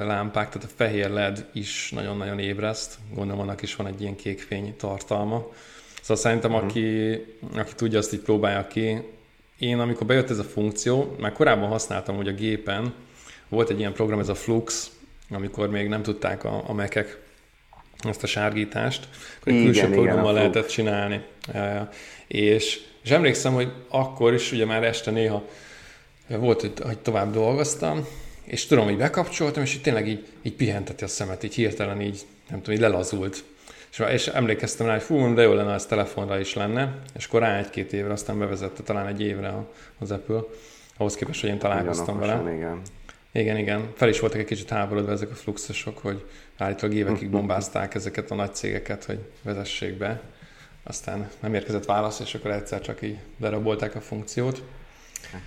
lámpák, 0.05 0.49
tehát 0.49 0.63
a 0.63 0.73
fehér 0.75 1.09
LED 1.09 1.45
is 1.53 1.91
nagyon-nagyon 1.95 2.39
ébreszt. 2.39 2.95
Gondolom, 3.13 3.41
annak 3.41 3.61
is 3.61 3.75
van 3.75 3.87
egy 3.87 4.01
ilyen 4.01 4.15
kékfény 4.15 4.75
tartalma. 4.77 5.47
Szóval 6.01 6.23
szerintem, 6.23 6.53
uh-huh. 6.53 6.69
aki, 6.69 7.11
aki 7.55 7.73
tudja, 7.75 7.97
azt 7.97 8.13
így 8.13 8.19
próbálja 8.19 8.67
ki. 8.67 9.01
Én, 9.59 9.79
amikor 9.79 10.07
bejött 10.07 10.29
ez 10.29 10.39
a 10.39 10.43
funkció, 10.43 11.15
már 11.19 11.31
korábban 11.31 11.69
használtam, 11.69 12.15
hogy 12.15 12.27
a 12.27 12.33
gépen 12.33 12.93
volt 13.49 13.69
egy 13.69 13.79
ilyen 13.79 13.93
program, 13.93 14.19
ez 14.19 14.29
a 14.29 14.35
Flux, 14.35 14.91
amikor 15.29 15.69
még 15.69 15.87
nem 15.87 16.01
tudták 16.01 16.43
a, 16.43 16.63
a 16.67 16.73
mekek 16.73 17.21
ezt 17.97 18.23
a 18.23 18.27
sárgítást, 18.27 19.07
akkor 19.39 19.51
egy 19.51 19.59
igen, 19.59 19.71
külső 19.71 19.89
programmal 19.89 20.33
lehetett 20.33 20.67
csinálni. 20.67 21.23
És 22.27 22.79
és 23.03 23.09
emlékszem, 23.09 23.53
hogy 23.53 23.71
akkor 23.89 24.33
is 24.33 24.51
ugye 24.51 24.65
már 24.65 24.83
este 24.83 25.11
néha 25.11 25.45
volt, 26.27 26.61
hogy, 26.61 26.73
hogy 26.83 26.99
tovább 26.99 27.33
dolgoztam, 27.33 28.05
és 28.43 28.65
tudom, 28.65 28.85
hogy 28.85 28.97
bekapcsoltam, 28.97 29.63
és 29.63 29.75
így 29.75 29.81
tényleg 29.81 30.07
így, 30.07 30.27
így 30.41 30.53
pihenteti 30.53 31.03
a 31.03 31.07
szemet, 31.07 31.43
így 31.43 31.53
hirtelen 31.53 32.01
így, 32.01 32.21
nem 32.49 32.59
tudom, 32.59 32.75
így 32.75 32.81
lelazult. 32.81 33.43
És, 33.91 34.03
és 34.11 34.27
emlékeztem 34.27 34.85
rá, 34.85 34.93
hogy 34.93 35.01
fú, 35.01 35.33
de 35.33 35.41
jó 35.41 35.53
lenne, 35.53 35.73
ez 35.73 35.85
telefonra 35.85 36.39
is 36.39 36.53
lenne, 36.53 36.95
és 37.15 37.25
akkor 37.25 37.39
rá 37.39 37.57
egy-két 37.57 37.93
évre, 37.93 38.11
aztán 38.11 38.39
bevezette 38.39 38.83
talán 38.83 39.07
egy 39.07 39.21
évre 39.21 39.53
az 39.99 40.11
Apple, 40.11 40.41
ahhoz 40.97 41.15
képest, 41.15 41.41
hogy 41.41 41.49
én 41.49 41.59
találkoztam 41.59 42.19
vele. 42.19 42.53
Igen. 42.55 42.81
Igen, 43.31 43.57
igen. 43.57 43.91
Fel 43.95 44.09
is 44.09 44.19
voltak 44.19 44.39
egy 44.39 44.45
kicsit 44.45 44.69
háborodva 44.69 45.11
ezek 45.11 45.31
a 45.31 45.35
fluxusok, 45.35 45.97
hogy 45.97 46.25
állítólag 46.57 46.95
évekig 46.95 47.29
bombázták 47.37 47.95
ezeket 47.95 48.31
a 48.31 48.35
nagy 48.35 48.55
cégeket, 48.55 49.03
hogy 49.03 49.19
vezessék 49.41 49.97
be. 49.97 50.21
Aztán 50.83 51.29
nem 51.39 51.53
érkezett 51.53 51.85
válasz, 51.85 52.19
és 52.19 52.35
akkor 52.35 52.51
egyszer 52.51 52.81
csak 52.81 53.01
így 53.01 53.17
lerabolták 53.39 53.95
a 53.95 54.01
funkciót. 54.01 54.63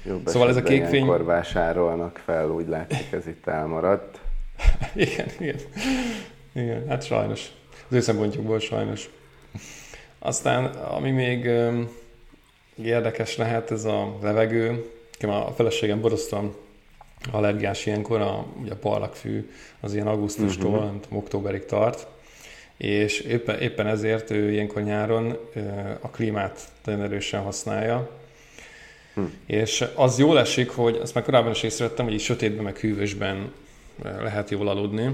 Jobb 0.05 0.27
szóval 0.27 0.49
ez 0.49 0.57
a 0.57 0.63
kék 0.63 0.85
fény... 0.85 1.07
vásárolnak 1.07 2.21
fel, 2.25 2.51
úgy 2.51 2.69
látszik, 2.69 3.13
ez 3.13 3.27
itt 3.27 3.47
elmaradt. 3.47 4.21
igen, 4.95 5.27
igen. 5.39 5.57
Igen, 6.53 6.89
hát 6.89 7.05
sajnos. 7.05 7.51
Az 7.89 7.97
ő 7.97 8.01
szempontjukból 8.01 8.59
sajnos. 8.59 9.09
Aztán, 10.19 10.65
ami 10.65 11.11
még 11.11 11.51
érdekes 12.83 13.37
lehet, 13.37 13.71
ez 13.71 13.85
a 13.85 14.19
levegő. 14.23 14.91
A 15.21 15.51
feleségem 15.51 16.01
borzasztóan 16.01 16.55
allergiás 17.33 17.87
ilyenkor, 17.87 18.21
a, 18.21 18.47
ugye 18.61 18.73
a 18.73 18.77
parlagfű 18.77 19.51
az 19.81 19.95
ilyen 19.95 20.07
augusztustól, 20.07 20.71
uh-huh. 20.71 20.85
nem 20.85 21.01
októberig 21.19 21.65
tart, 21.65 22.07
és 22.77 23.21
éppen, 23.21 23.61
éppen 23.61 23.87
ezért 23.87 24.31
ő 24.31 24.51
ilyenkor 24.51 24.83
nyáron 24.83 25.39
a 26.01 26.11
klímát 26.11 26.61
nagyon 26.85 27.03
erősen 27.03 27.41
használja, 27.41 28.11
Hmm. 29.17 29.33
És 29.47 29.85
az 29.95 30.19
jól 30.19 30.39
esik, 30.39 30.71
hogy 30.71 30.97
azt 30.97 31.15
már 31.15 31.25
korábban 31.25 31.51
is 31.51 31.63
észrevettem, 31.63 32.05
hogy 32.05 32.15
így 32.15 32.21
sötétben 32.21 32.65
meg 32.65 32.77
hűvösben 32.77 33.53
lehet 34.03 34.51
jól 34.51 34.69
aludni. 34.69 35.11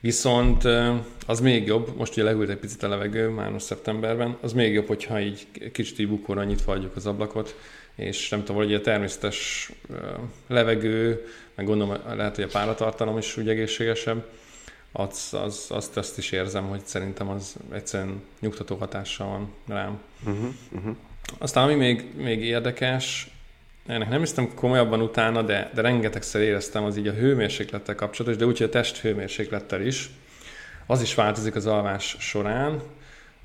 Viszont 0.00 0.64
az 1.26 1.40
még 1.40 1.66
jobb, 1.66 1.96
most 1.96 2.12
ugye 2.12 2.22
lehűlt 2.22 2.50
egy 2.50 2.56
picit 2.56 2.82
a 2.82 2.88
levegő, 2.88 3.28
már 3.28 3.50
most 3.50 3.64
szeptemberben, 3.64 4.36
az 4.40 4.52
még 4.52 4.72
jobb, 4.72 4.86
hogyha 4.86 5.20
így 5.20 5.46
kicsit 5.72 5.98
így 5.98 6.08
bukóra 6.08 6.44
nyitva 6.44 6.72
adjuk 6.72 6.96
az 6.96 7.06
ablakot, 7.06 7.56
és 7.94 8.28
nem 8.28 8.44
tudom, 8.44 8.56
hogy 8.56 8.74
a 8.74 8.80
természetes 8.80 9.70
levegő, 10.46 11.26
meg 11.54 11.66
gondolom 11.66 11.96
lehet, 12.14 12.34
hogy 12.34 12.44
a 12.44 12.50
páratartalom 12.52 13.18
is 13.18 13.36
úgy 13.36 13.48
egészségesebb, 13.48 14.24
az, 14.96 15.34
az, 15.42 15.66
azt, 15.68 15.96
azt 15.96 16.18
is 16.18 16.32
érzem, 16.32 16.68
hogy 16.68 16.80
szerintem 16.84 17.28
az 17.28 17.56
egyszerűen 17.72 18.22
nyugtató 18.40 18.76
hatással 18.76 19.28
van 19.28 19.52
rám. 19.66 20.00
Uh-huh, 20.26 20.54
uh-huh. 20.72 20.96
Aztán 21.38 21.64
ami 21.64 21.74
még, 21.74 22.04
még 22.16 22.42
érdekes, 22.42 23.30
ennek 23.86 24.08
nem 24.08 24.20
hiszem 24.20 24.54
komolyabban 24.54 25.00
utána, 25.00 25.42
de, 25.42 25.70
de 25.74 25.80
rengetegszer 25.80 26.40
éreztem 26.40 26.84
az 26.84 26.96
így 26.96 27.08
a 27.08 27.12
hőmérséklettel 27.12 27.94
kapcsolatos, 27.94 28.38
de 28.38 28.46
úgyhogy 28.46 28.66
a 28.66 28.70
test 28.70 28.98
hőmérséklettel 28.98 29.80
is. 29.80 30.10
Az 30.86 31.02
is 31.02 31.14
változik 31.14 31.54
az 31.54 31.66
alvás 31.66 32.16
során. 32.18 32.82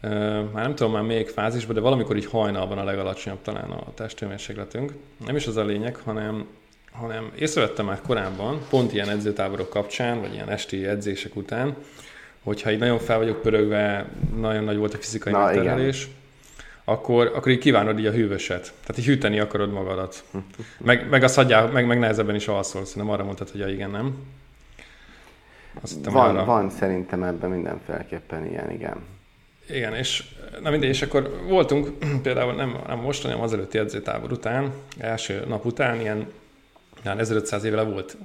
Már 0.02 0.64
nem 0.64 0.76
tudom 0.76 0.92
már 0.92 1.04
még 1.04 1.28
fázisban, 1.28 1.76
de 1.76 1.82
valamikor 1.82 2.16
így 2.16 2.26
hajnalban 2.26 2.78
a 2.78 2.84
legalacsonyabb 2.84 3.42
talán 3.42 3.70
a 3.70 3.94
testhőmérsékletünk. 3.94 4.94
Nem 5.26 5.36
is 5.36 5.48
az 5.48 5.58
a 5.58 5.64
lényeg, 5.64 5.96
hanem, 5.96 6.48
hanem 6.92 7.32
észrevettem 7.40 7.86
már 7.86 8.02
korábban, 8.02 8.62
pont 8.70 8.94
ilyen 8.94 9.10
edzőtáborok 9.10 9.70
kapcsán, 9.70 10.20
vagy 10.20 10.34
ilyen 10.34 10.50
esti 10.50 10.86
edzések 10.86 11.36
után, 11.36 11.76
hogyha 12.44 12.72
így 12.72 12.80
nagyon 12.80 13.00
fel 13.00 13.18
vagyok 13.18 13.42
pörögve, 13.42 14.10
nagyon 14.36 14.64
nagy 14.64 14.78
volt 14.78 14.94
a 14.94 14.98
fizikai 14.98 15.34
megterhelés, 15.34 16.08
akkor, 16.84 17.32
akkor 17.36 17.52
így 17.52 17.58
kívánod 17.58 18.00
így 18.00 18.06
a 18.06 18.12
hűvöset. 18.12 18.74
Tehát 18.82 18.98
így 18.98 19.06
hűteni 19.06 19.40
akarod 19.40 19.72
magadat. 19.72 20.24
Meg, 20.78 21.10
meg 21.10 21.24
a 21.24 21.28
szadjá, 21.28 21.66
meg, 21.66 21.86
meg 21.86 22.00
nehezebben 22.00 22.36
is 22.36 22.48
alszol, 22.48 22.86
szerintem 22.86 23.14
arra 23.14 23.24
mondtad, 23.24 23.50
hogy 23.50 23.60
ja, 23.60 23.68
igen, 23.68 23.90
nem? 23.90 24.16
Azt 25.82 26.06
van, 26.06 26.36
arra... 26.36 26.46
van 26.46 26.70
szerintem 26.70 27.24
ebben 27.24 27.50
mindenféleképpen 27.50 28.46
ilyen, 28.46 28.72
igen. 28.72 28.98
Igen, 29.70 29.96
és 29.96 30.24
na 30.62 30.70
mindegy, 30.70 30.90
és 30.90 31.02
akkor 31.02 31.42
voltunk 31.48 31.88
például 32.24 32.54
nem, 32.54 32.78
nem 32.88 33.00
most, 33.00 33.22
hanem 33.22 33.42
az 33.42 33.54
előtti 33.54 33.78
edzőtábor 33.78 34.32
után, 34.32 34.72
első 34.98 35.44
nap 35.48 35.66
után, 35.66 36.00
ilyen 36.00 36.28
ilyen 37.04 37.20
1500 37.20 37.64
éve 37.64 37.82
volt 37.82 38.18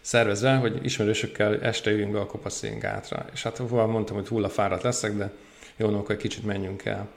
szervezve, 0.00 0.54
hogy 0.54 0.84
ismerősökkel 0.84 1.60
este 1.60 1.90
jöjjünk 1.90 2.12
be 2.12 2.20
a 2.20 2.26
kopaszén 2.26 2.78
gátra. 2.78 3.26
És 3.32 3.42
hát 3.42 3.68
mondtam, 3.68 4.16
hogy 4.16 4.28
hulla 4.28 4.48
fáradt 4.48 4.82
leszek, 4.82 5.12
de 5.12 5.30
jó, 5.76 5.88
akkor 5.88 6.10
egy 6.10 6.20
kicsit 6.20 6.44
menjünk 6.44 6.84
el. 6.84 7.08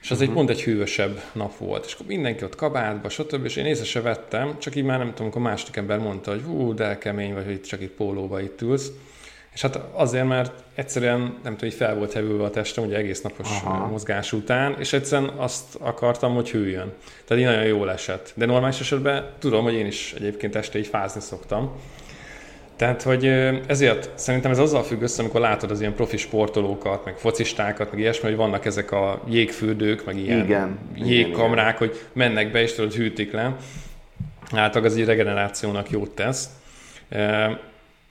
És 0.00 0.10
az 0.10 0.20
uh-huh. 0.20 0.28
egy 0.28 0.34
pont 0.34 0.50
egy 0.50 0.62
hűvösebb 0.62 1.20
nap 1.32 1.56
volt, 1.56 1.84
és 1.84 1.92
akkor 1.92 2.06
mindenki 2.06 2.44
ott 2.44 2.54
kabátba, 2.54 3.08
stb. 3.08 3.44
És 3.44 3.56
én 3.56 3.66
észre 3.66 3.84
se 3.84 4.00
vettem, 4.00 4.58
csak 4.58 4.76
így 4.76 4.84
már 4.84 4.98
nem 4.98 5.08
tudom, 5.08 5.22
amikor 5.22 5.42
másik 5.42 5.76
ember 5.76 5.98
mondta, 5.98 6.30
hogy 6.30 6.42
hú, 6.42 6.74
de 6.74 6.98
kemény 6.98 7.34
vagy, 7.34 7.44
hogy 7.44 7.62
csak 7.62 7.80
itt 7.80 7.92
pólóba 7.92 8.40
itt 8.40 8.60
ülsz. 8.60 8.90
És 9.58 9.64
hát 9.64 9.80
azért, 9.92 10.26
mert 10.26 10.52
egyszerűen, 10.74 11.18
nem 11.18 11.32
tudom, 11.42 11.56
hogy 11.58 11.74
fel 11.74 11.94
volt 11.94 12.12
hevülve 12.12 12.44
a 12.44 12.50
testem, 12.50 12.84
ugye 12.84 12.96
egész 12.96 13.20
napos 13.20 13.46
Aha. 13.64 13.86
mozgás 13.86 14.32
után, 14.32 14.76
és 14.78 14.92
egyszerűen 14.92 15.30
azt 15.36 15.76
akartam, 15.80 16.34
hogy 16.34 16.50
hűljön. 16.50 16.92
Tehát 17.24 17.42
így 17.42 17.48
nagyon 17.48 17.64
jól 17.64 17.90
esett. 17.90 18.32
De 18.34 18.46
normális 18.46 18.80
esetben 18.80 19.30
tudom, 19.38 19.62
hogy 19.62 19.74
én 19.74 19.86
is 19.86 20.14
egyébként 20.16 20.56
este 20.56 20.78
így 20.78 20.86
fázni 20.86 21.20
szoktam. 21.20 21.72
Tehát, 22.76 23.02
hogy 23.02 23.26
ezért 23.66 24.10
szerintem 24.14 24.50
ez 24.50 24.58
azzal 24.58 24.82
függ 24.82 25.02
össze, 25.02 25.20
amikor 25.22 25.40
látod 25.40 25.70
az 25.70 25.80
ilyen 25.80 25.94
profi 25.94 26.16
sportolókat, 26.16 27.04
meg 27.04 27.16
focistákat, 27.16 27.90
meg 27.90 28.00
ilyesmi, 28.00 28.28
hogy 28.28 28.36
vannak 28.36 28.64
ezek 28.64 28.92
a 28.92 29.22
jégfürdők, 29.28 30.04
meg 30.04 30.16
ilyen 30.16 30.44
igen, 30.44 30.78
jégkamrák, 30.94 31.76
igen, 31.76 31.88
hogy 31.88 32.00
mennek 32.12 32.50
be 32.50 32.62
és 32.62 32.72
tudod 32.72 32.92
hűtik 32.92 33.32
le. 33.32 33.56
Általában 34.52 34.84
az 34.84 34.96
egy 34.96 35.04
regenerációnak 35.04 35.90
jót 35.90 36.10
tesz. 36.10 36.48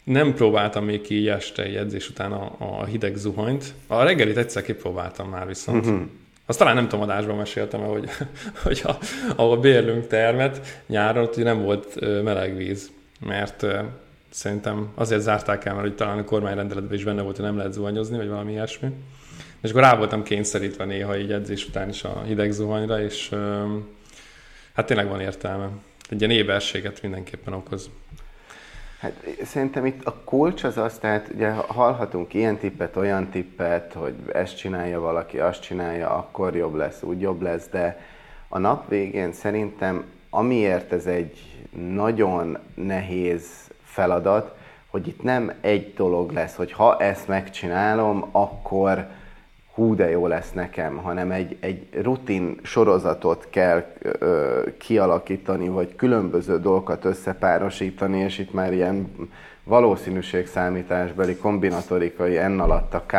Nem 0.08 0.34
próbáltam 0.34 0.86
még 0.86 1.02
ki 1.02 1.30
este 1.30 1.64
egy 1.64 1.76
edzés 1.76 2.10
után 2.10 2.32
a, 2.32 2.56
a 2.60 2.86
hideg 2.86 3.16
zuhanyt. 3.16 3.74
A 3.88 4.04
reggelit 4.04 4.38
egyszer 4.38 4.64
kipróbáltam 4.64 5.30
már 5.30 5.48
viszont. 5.48 5.86
Uh-huh. 5.86 6.02
Azt 6.46 6.60
talán 6.60 6.76
nem 6.76 6.88
tudom, 6.88 7.02
adásban 7.02 7.36
meséltem 7.36 7.80
hogy, 7.82 8.10
hogy 8.64 8.82
a, 8.84 8.98
ahol 9.36 9.58
bérlünk 9.58 10.08
termet, 10.08 10.84
nyáron 10.88 11.24
ott 11.24 11.38
nem 11.38 11.62
volt 11.62 12.00
meleg 12.24 12.56
víz, 12.56 12.92
mert 13.20 13.66
szerintem 14.30 14.92
azért 14.96 15.22
zárták 15.22 15.66
el, 15.66 15.74
mert 15.74 15.88
hogy 15.88 15.96
talán 15.96 16.18
a 16.18 16.24
kormányrendeletben 16.24 16.98
is 16.98 17.04
benne 17.04 17.22
volt, 17.22 17.36
hogy 17.36 17.46
nem 17.46 17.58
lehet 17.58 17.74
zuhanyozni, 17.74 18.18
vagy 18.18 18.28
valami 18.28 18.52
ilyesmi. 18.52 18.90
És 19.62 19.70
akkor 19.70 19.82
rá 19.82 19.96
voltam 19.96 20.24
kényszerítve 20.24 20.86
néha 20.86 21.18
így 21.18 21.32
edzés 21.32 21.68
után 21.68 21.90
is 21.90 22.04
a 22.04 22.24
hideg 22.26 22.52
zuhanyra, 22.52 23.02
és 23.02 23.30
hát 24.74 24.86
tényleg 24.86 25.08
van 25.08 25.20
értelme. 25.20 25.70
Egy 26.10 26.20
ilyen 26.22 26.32
éberséget 26.32 27.02
mindenképpen 27.02 27.54
okoz. 27.54 27.90
Hát 29.00 29.14
szerintem 29.44 29.86
itt 29.86 30.06
a 30.06 30.14
kulcs 30.24 30.64
az 30.64 30.78
az, 30.78 30.98
tehát 30.98 31.30
ugye 31.34 31.52
hallhatunk 31.52 32.34
ilyen 32.34 32.58
tippet, 32.58 32.96
olyan 32.96 33.30
tippet, 33.30 33.94
hogy 33.94 34.16
ezt 34.34 34.58
csinálja 34.58 35.00
valaki, 35.00 35.40
azt 35.40 35.62
csinálja, 35.62 36.10
akkor 36.10 36.56
jobb 36.56 36.74
lesz, 36.74 37.04
úgy 37.04 37.22
jobb 37.22 37.42
lesz, 37.42 37.68
de 37.72 38.00
a 38.48 38.58
nap 38.58 38.90
végén 38.90 39.34
szerintem 39.34 40.06
amiért 40.30 40.92
ez 40.92 41.06
egy 41.06 41.66
nagyon 41.94 42.58
nehéz 42.74 43.70
feladat, 43.84 44.56
hogy 44.88 45.08
itt 45.08 45.24
nem 45.24 45.54
egy 45.62 45.94
dolog 45.94 46.32
lesz, 46.32 46.56
hogy 46.56 46.72
ha 46.72 46.98
ezt 47.00 47.28
megcsinálom, 47.28 48.30
akkor 48.32 49.08
hú 49.78 49.96
de 49.96 50.10
jó 50.10 50.28
lesz 50.28 50.52
nekem, 50.52 50.98
hanem 50.98 51.32
egy, 51.32 51.58
egy 51.60 51.88
rutin 52.02 52.60
sorozatot 52.64 53.48
kell 53.50 53.86
ö, 54.02 54.62
kialakítani, 54.78 55.68
vagy 55.68 55.96
különböző 55.96 56.60
dolgokat 56.60 57.06
összepárosítani, 57.06 58.20
és 58.20 58.40
itt 58.40 58.54
már 58.54 58.74
ilyen 58.74 59.12
valószínűségszámításbeli 59.64 61.36
kombinatorikai 61.36 62.38
N 62.38 62.60
alatt 62.60 62.94
a 62.94 63.04
K 63.06 63.14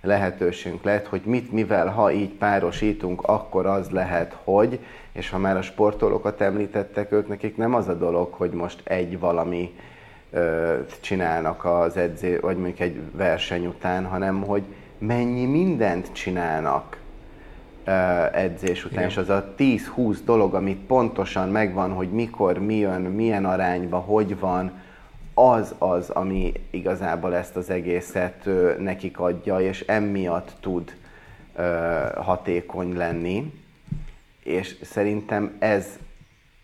lehetőségünk 0.00 0.82
lehet, 0.82 1.06
hogy 1.06 1.22
mit, 1.24 1.52
mivel, 1.52 1.88
ha 1.88 2.12
így 2.12 2.30
párosítunk, 2.30 3.22
akkor 3.22 3.66
az 3.66 3.90
lehet, 3.90 4.36
hogy, 4.44 4.78
és 5.12 5.30
ha 5.30 5.38
már 5.38 5.56
a 5.56 5.62
sportolókat 5.62 6.40
említettek, 6.40 7.12
ők 7.12 7.28
nekik 7.28 7.56
nem 7.56 7.74
az 7.74 7.88
a 7.88 7.94
dolog, 7.94 8.32
hogy 8.32 8.50
most 8.50 8.80
egy 8.84 9.18
valami 9.18 9.74
csinálnak 11.00 11.64
az 11.64 11.96
edző, 11.96 12.40
vagy 12.40 12.56
mondjuk 12.56 12.80
egy 12.80 13.00
verseny 13.12 13.66
után, 13.66 14.04
hanem 14.04 14.42
hogy 14.42 14.62
mennyi 14.98 15.44
mindent 15.44 16.12
csinálnak 16.12 17.00
edzés 18.32 18.84
után, 18.84 18.98
Igen. 18.98 19.08
és 19.08 19.16
az 19.16 19.28
a 19.28 19.54
10-20 19.58 20.18
dolog, 20.24 20.54
amit 20.54 20.78
pontosan 20.78 21.48
megvan, 21.48 21.92
hogy 21.92 22.10
mikor, 22.10 22.58
mi 22.58 22.76
jön, 22.76 23.00
milyen 23.00 23.44
arányba, 23.44 23.98
hogy 23.98 24.38
van, 24.38 24.84
az 25.34 25.74
az, 25.78 26.10
ami 26.10 26.52
igazából 26.70 27.34
ezt 27.34 27.56
az 27.56 27.70
egészet 27.70 28.48
nekik 28.78 29.18
adja, 29.18 29.60
és 29.60 29.80
emiatt 29.80 30.52
tud 30.60 30.96
hatékony 32.16 32.96
lenni. 32.96 33.52
És 34.42 34.76
szerintem 34.82 35.56
ez 35.58 35.98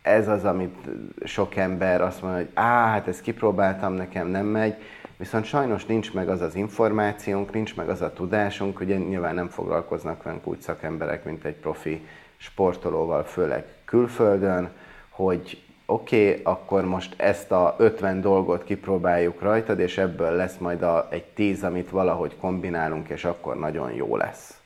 ez 0.03 0.29
az, 0.29 0.45
amit 0.45 0.89
sok 1.25 1.57
ember 1.57 2.01
azt 2.01 2.23
mondja, 2.23 2.41
hogy 2.41 2.51
á, 2.55 2.89
hát 2.89 3.09
ezt 3.09 3.21
kipróbáltam, 3.21 3.93
nekem 3.93 4.29
nem 4.29 4.47
megy, 4.47 4.75
viszont 5.23 5.45
sajnos 5.45 5.85
nincs 5.85 6.13
meg 6.13 6.29
az 6.29 6.41
az 6.41 6.55
információnk, 6.55 7.53
nincs 7.53 7.77
meg 7.77 7.89
az 7.89 8.01
a 8.01 8.13
tudásunk, 8.13 8.81
ugye 8.81 8.97
nyilván 8.97 9.35
nem 9.35 9.49
foglalkoznak 9.49 10.23
velünk 10.23 10.47
úgy 10.47 10.61
szakemberek, 10.61 11.25
mint 11.25 11.45
egy 11.45 11.55
profi 11.55 12.07
sportolóval, 12.37 13.25
főleg 13.25 13.65
külföldön, 13.85 14.71
hogy 15.09 15.63
oké, 15.87 16.29
okay, 16.31 16.43
akkor 16.45 16.85
most 16.85 17.15
ezt 17.21 17.51
a 17.51 17.75
50 17.79 18.21
dolgot 18.21 18.65
kipróbáljuk 18.65 19.41
rajtad, 19.41 19.79
és 19.79 19.99
ebből 19.99 20.31
lesz 20.31 20.57
majd 20.59 20.83
a, 20.83 21.09
egy 21.11 21.25
10, 21.25 21.63
amit 21.63 21.91
valahogy 21.91 22.37
kombinálunk, 22.41 23.09
és 23.09 23.25
akkor 23.25 23.59
nagyon 23.59 23.93
jó 23.93 24.17
lesz. 24.17 24.61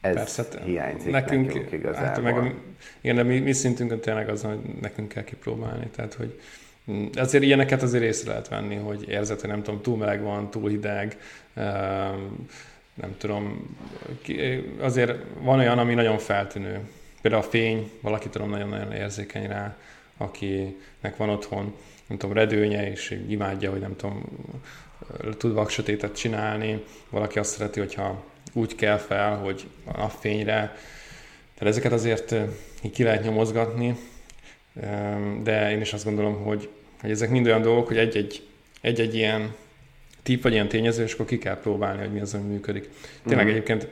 Ez 0.00 0.14
Persze, 0.14 0.44
hiányzik 0.64 1.12
nekünk, 1.12 1.46
nekünk 1.46 1.64
hát 1.64 1.72
igazából. 1.72 2.06
Hát 2.06 2.22
meg 2.22 2.36
a, 2.36 2.54
igen, 3.00 3.16
de 3.16 3.22
mi, 3.22 3.38
mi 3.38 3.52
szintünkön 3.52 4.00
tényleg 4.00 4.28
az, 4.28 4.42
hogy 4.42 4.60
nekünk 4.80 5.08
kell 5.08 5.24
kipróbálni. 5.24 5.88
Tehát, 5.88 6.14
hogy 6.14 6.40
azért 7.14 7.44
ilyeneket 7.44 7.82
azért 7.82 8.04
észre 8.04 8.30
lehet 8.30 8.48
venni, 8.48 8.74
hogy 8.74 9.04
hogy 9.40 9.50
nem 9.50 9.62
tudom, 9.62 9.82
túl 9.82 9.96
meleg 9.96 10.22
van, 10.22 10.50
túl 10.50 10.68
hideg, 10.68 11.18
nem 12.94 13.14
tudom, 13.18 13.76
azért 14.80 15.12
van 15.38 15.58
olyan, 15.58 15.78
ami 15.78 15.94
nagyon 15.94 16.18
feltűnő. 16.18 16.80
Például 17.22 17.42
a 17.42 17.46
fény, 17.46 17.90
valaki 18.00 18.28
tudom 18.28 18.50
nagyon-nagyon 18.50 18.92
érzékeny 18.92 19.46
rá, 19.46 19.76
akinek 20.16 21.16
van 21.16 21.28
otthon, 21.28 21.74
nem 22.06 22.18
tudom, 22.18 22.34
redőnye, 22.34 22.90
és 22.90 23.20
imádja, 23.28 23.70
hogy 23.70 23.80
nem 23.80 23.96
tudom, 23.96 24.24
tud 25.38 25.52
vaksötétet 25.52 26.16
csinálni, 26.16 26.84
valaki 27.10 27.38
azt 27.38 27.50
szereti, 27.50 27.80
hogyha 27.80 28.24
úgy 28.52 28.74
kell 28.74 28.96
fel, 28.96 29.36
hogy 29.36 29.66
a 29.84 29.96
napfényre, 29.96 30.76
tehát 31.54 31.74
ezeket 31.74 31.92
azért 31.92 32.34
így 32.82 32.90
ki 32.90 33.02
lehet 33.02 33.24
nyomozgatni, 33.24 33.96
de 35.42 35.70
én 35.70 35.80
is 35.80 35.92
azt 35.92 36.04
gondolom, 36.04 36.42
hogy, 36.42 36.68
hogy 37.00 37.10
ezek 37.10 37.30
mind 37.30 37.46
olyan 37.46 37.62
dolgok, 37.62 37.86
hogy 37.86 37.98
egy-egy, 37.98 38.42
egy-egy 38.80 39.14
ilyen 39.14 39.54
tip 40.22 40.42
vagy 40.42 40.52
ilyen 40.52 40.68
tényező, 40.68 41.02
és 41.02 41.12
akkor 41.12 41.26
ki 41.26 41.38
kell 41.38 41.58
próbálni, 41.60 42.00
hogy 42.00 42.12
mi 42.12 42.20
az, 42.20 42.34
ami 42.34 42.52
működik. 42.52 42.88
Tényleg 43.22 43.46
uh-huh. 43.46 43.50
egyébként 43.50 43.88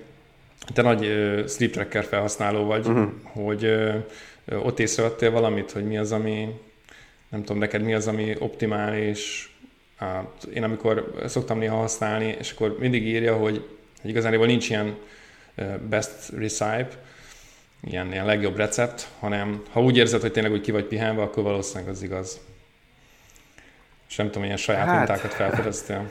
te 0.72 0.82
nagy 0.82 1.04
uh, 1.04 1.46
sleep 1.46 1.72
tracker 1.72 2.04
felhasználó 2.04 2.64
vagy, 2.64 2.87
uh-huh. 2.87 3.10
hogy 3.22 3.64
uh, 3.64 4.66
ott 4.66 4.78
észrevettél 4.78 5.30
valamit, 5.30 5.70
hogy 5.70 5.84
mi 5.84 5.99
az, 5.99 6.12
ami, 6.12 6.49
nem 7.28 7.40
tudom, 7.40 7.58
neked 7.58 7.82
mi 7.82 7.94
az, 7.94 8.06
ami 8.06 8.34
optimális. 8.38 9.54
Hát 9.96 10.49
én 10.54 10.62
amikor 10.62 11.14
szoktam 11.26 11.58
néha 11.58 11.76
használni, 11.76 12.37
és 12.38 12.52
akkor 12.52 12.76
mindig 12.78 13.06
írja, 13.06 13.37
hogy, 13.37 13.64
hogy 14.00 14.10
igazán 14.10 14.38
nincs 14.38 14.70
ilyen 14.70 14.96
uh, 15.56 15.76
best 15.76 16.28
recipe, 16.37 16.90
ilyen, 17.82 18.12
ilyen 18.12 18.26
legjobb 18.26 18.56
recept, 18.56 19.08
hanem 19.18 19.62
ha 19.70 19.82
úgy 19.82 19.96
érzed, 19.96 20.20
hogy 20.20 20.32
tényleg 20.32 20.52
úgy 20.52 20.60
ki 20.60 20.70
vagy 20.70 20.84
pihenve, 20.84 21.22
akkor 21.22 21.42
valószínűleg 21.42 21.92
az 21.92 22.02
igaz. 22.02 22.40
És 24.08 24.16
nem 24.16 24.26
tudom, 24.26 24.44
ilyen 24.44 24.56
saját 24.56 24.87
hát, 24.87 24.96
mintákat 24.96 25.34
felfedeztél. 25.34 26.10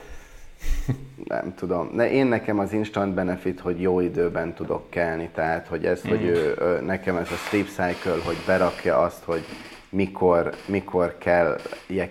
Nem 1.24 1.54
tudom. 1.56 1.96
De 1.96 2.10
én 2.10 2.26
nekem 2.26 2.58
az 2.58 2.72
instant 2.72 3.14
benefit, 3.14 3.60
hogy 3.60 3.80
jó 3.80 4.00
időben 4.00 4.54
tudok 4.54 4.90
kelni, 4.90 5.28
tehát 5.34 5.66
hogy 5.66 5.86
ez, 5.86 6.02
mm. 6.06 6.08
hogy 6.08 6.24
ő, 6.24 6.56
ő, 6.60 6.80
nekem 6.80 7.16
ez 7.16 7.30
a 7.30 7.34
sleep 7.34 7.66
cycle, 7.66 8.22
hogy 8.24 8.36
berakja 8.46 8.98
azt, 8.98 9.24
hogy 9.24 9.44
mikor, 9.88 10.54
mikor 10.66 11.18
kell 11.18 11.60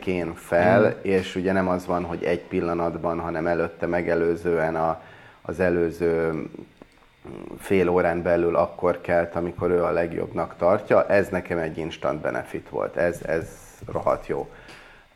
én 0.05 0.33
fel, 0.35 0.81
mm. 0.81 0.99
és 1.01 1.35
ugye 1.35 1.51
nem 1.51 1.67
az 1.67 1.85
van, 1.85 2.03
hogy 2.03 2.23
egy 2.23 2.41
pillanatban, 2.41 3.19
hanem 3.19 3.47
előtte 3.47 3.85
megelőzően 3.85 4.75
a, 4.75 5.01
az 5.41 5.59
előző 5.59 6.43
fél 7.59 7.89
órán 7.89 8.21
belül 8.21 8.55
akkor 8.55 9.01
kelt, 9.01 9.35
amikor 9.35 9.69
ő 9.69 9.83
a 9.83 9.91
legjobbnak 9.91 10.55
tartja. 10.57 11.07
Ez 11.07 11.27
nekem 11.29 11.57
egy 11.57 11.77
instant 11.77 12.21
benefit 12.21 12.69
volt. 12.69 12.95
Ez, 12.95 13.21
ez 13.25 13.47
rohadt 13.91 14.27
jó. 14.27 14.49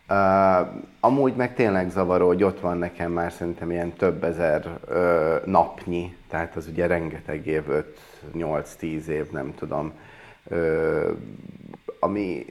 Uh, 0.10 0.68
amúgy 1.00 1.36
meg 1.36 1.56
tényleg 1.56 1.90
zavaró, 1.90 2.28
hogy 2.28 2.44
ott 2.44 2.60
van 2.60 2.78
nekem 2.78 3.12
már 3.12 3.32
szerintem 3.32 3.72
ilyen 3.72 3.94
több 3.94 4.24
ezer 4.24 4.80
uh, 4.90 5.46
napnyi, 5.46 6.16
tehát 6.30 6.56
az 6.56 6.68
ugye 6.68 6.88
rengeteg 6.88 7.48
év, 7.48 7.64
5-8-10 8.34 9.06
év, 9.06 9.32
nem 9.32 9.54
tudom, 9.56 9.94
uh, 10.44 11.10
ami 12.00 12.46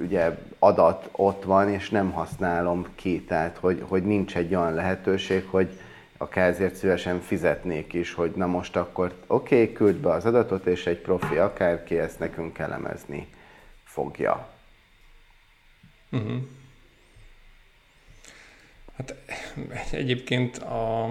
ugye 0.00 0.38
adat 0.58 1.08
ott 1.12 1.44
van, 1.44 1.68
és 1.68 1.90
nem 1.90 2.10
használom 2.10 2.86
ki, 2.94 3.24
tehát 3.24 3.56
hogy, 3.56 3.84
hogy 3.88 4.02
nincs 4.02 4.36
egy 4.36 4.54
olyan 4.54 4.74
lehetőség, 4.74 5.46
hogy 5.50 5.68
akár 6.22 6.48
ezért 6.48 6.74
szívesen 6.74 7.20
fizetnék 7.20 7.92
is, 7.92 8.14
hogy 8.14 8.30
na 8.30 8.46
most 8.46 8.76
akkor 8.76 9.14
oké, 9.26 9.62
okay, 9.62 9.72
küld 9.72 9.96
be 9.96 10.10
az 10.10 10.24
adatot, 10.24 10.66
és 10.66 10.86
egy 10.86 10.98
profi 10.98 11.36
akárki 11.36 11.98
ezt 11.98 12.18
nekünk 12.18 12.58
elemezni 12.58 13.26
fogja. 13.84 14.48
Uh-huh. 16.10 16.42
Hát 18.96 19.14
egyébként 19.92 20.58
a, 20.58 21.08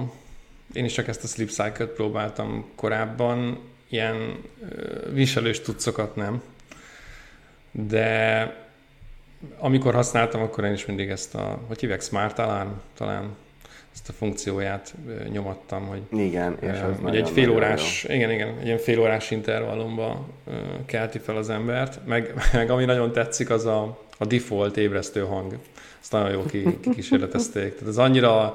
én 0.73 0.85
is 0.85 0.93
csak 0.93 1.07
ezt 1.07 1.23
a 1.23 1.27
sleep 1.27 1.49
cycle-t 1.49 1.93
próbáltam 1.93 2.71
korábban, 2.75 3.59
ilyen 3.87 4.41
viselős 5.13 5.61
tudszokat 5.61 6.15
nem, 6.15 6.41
de 7.71 8.67
amikor 9.57 9.93
használtam, 9.93 10.41
akkor 10.41 10.63
én 10.63 10.73
is 10.73 10.85
mindig 10.85 11.09
ezt 11.09 11.35
a, 11.35 11.59
hogy 11.67 11.79
hívják, 11.79 12.01
Smart 12.01 12.39
Alarm 12.39 12.69
talán, 12.93 13.35
ezt 13.93 14.09
a 14.09 14.13
funkcióját 14.13 14.93
nyomattam, 15.31 15.87
hogy, 15.87 16.01
igen, 16.19 16.57
és 16.59 16.69
az 16.69 16.95
hogy 17.01 17.15
egy 17.15 17.29
fél 17.29 17.49
órás, 17.49 18.03
igen, 18.03 18.31
igen, 18.31 18.47
egy 18.59 18.65
ilyen 18.65 18.77
fél 18.77 18.99
órás 18.99 19.31
intervallumba 19.31 20.27
kelti 20.85 21.19
fel 21.19 21.37
az 21.37 21.49
embert, 21.49 21.99
meg, 22.05 22.33
meg 22.53 22.69
ami 22.69 22.85
nagyon 22.85 23.11
tetszik, 23.11 23.49
az 23.49 23.65
a, 23.65 23.99
a 24.17 24.25
default 24.25 24.77
ébresztő 24.77 25.21
hang. 25.21 25.57
Ezt 26.01 26.11
nagyon 26.11 26.31
jó 26.31 26.43
kikísérletezték. 26.81 27.73
Tehát 27.73 27.87
ez 27.87 27.97
annyira, 27.97 28.53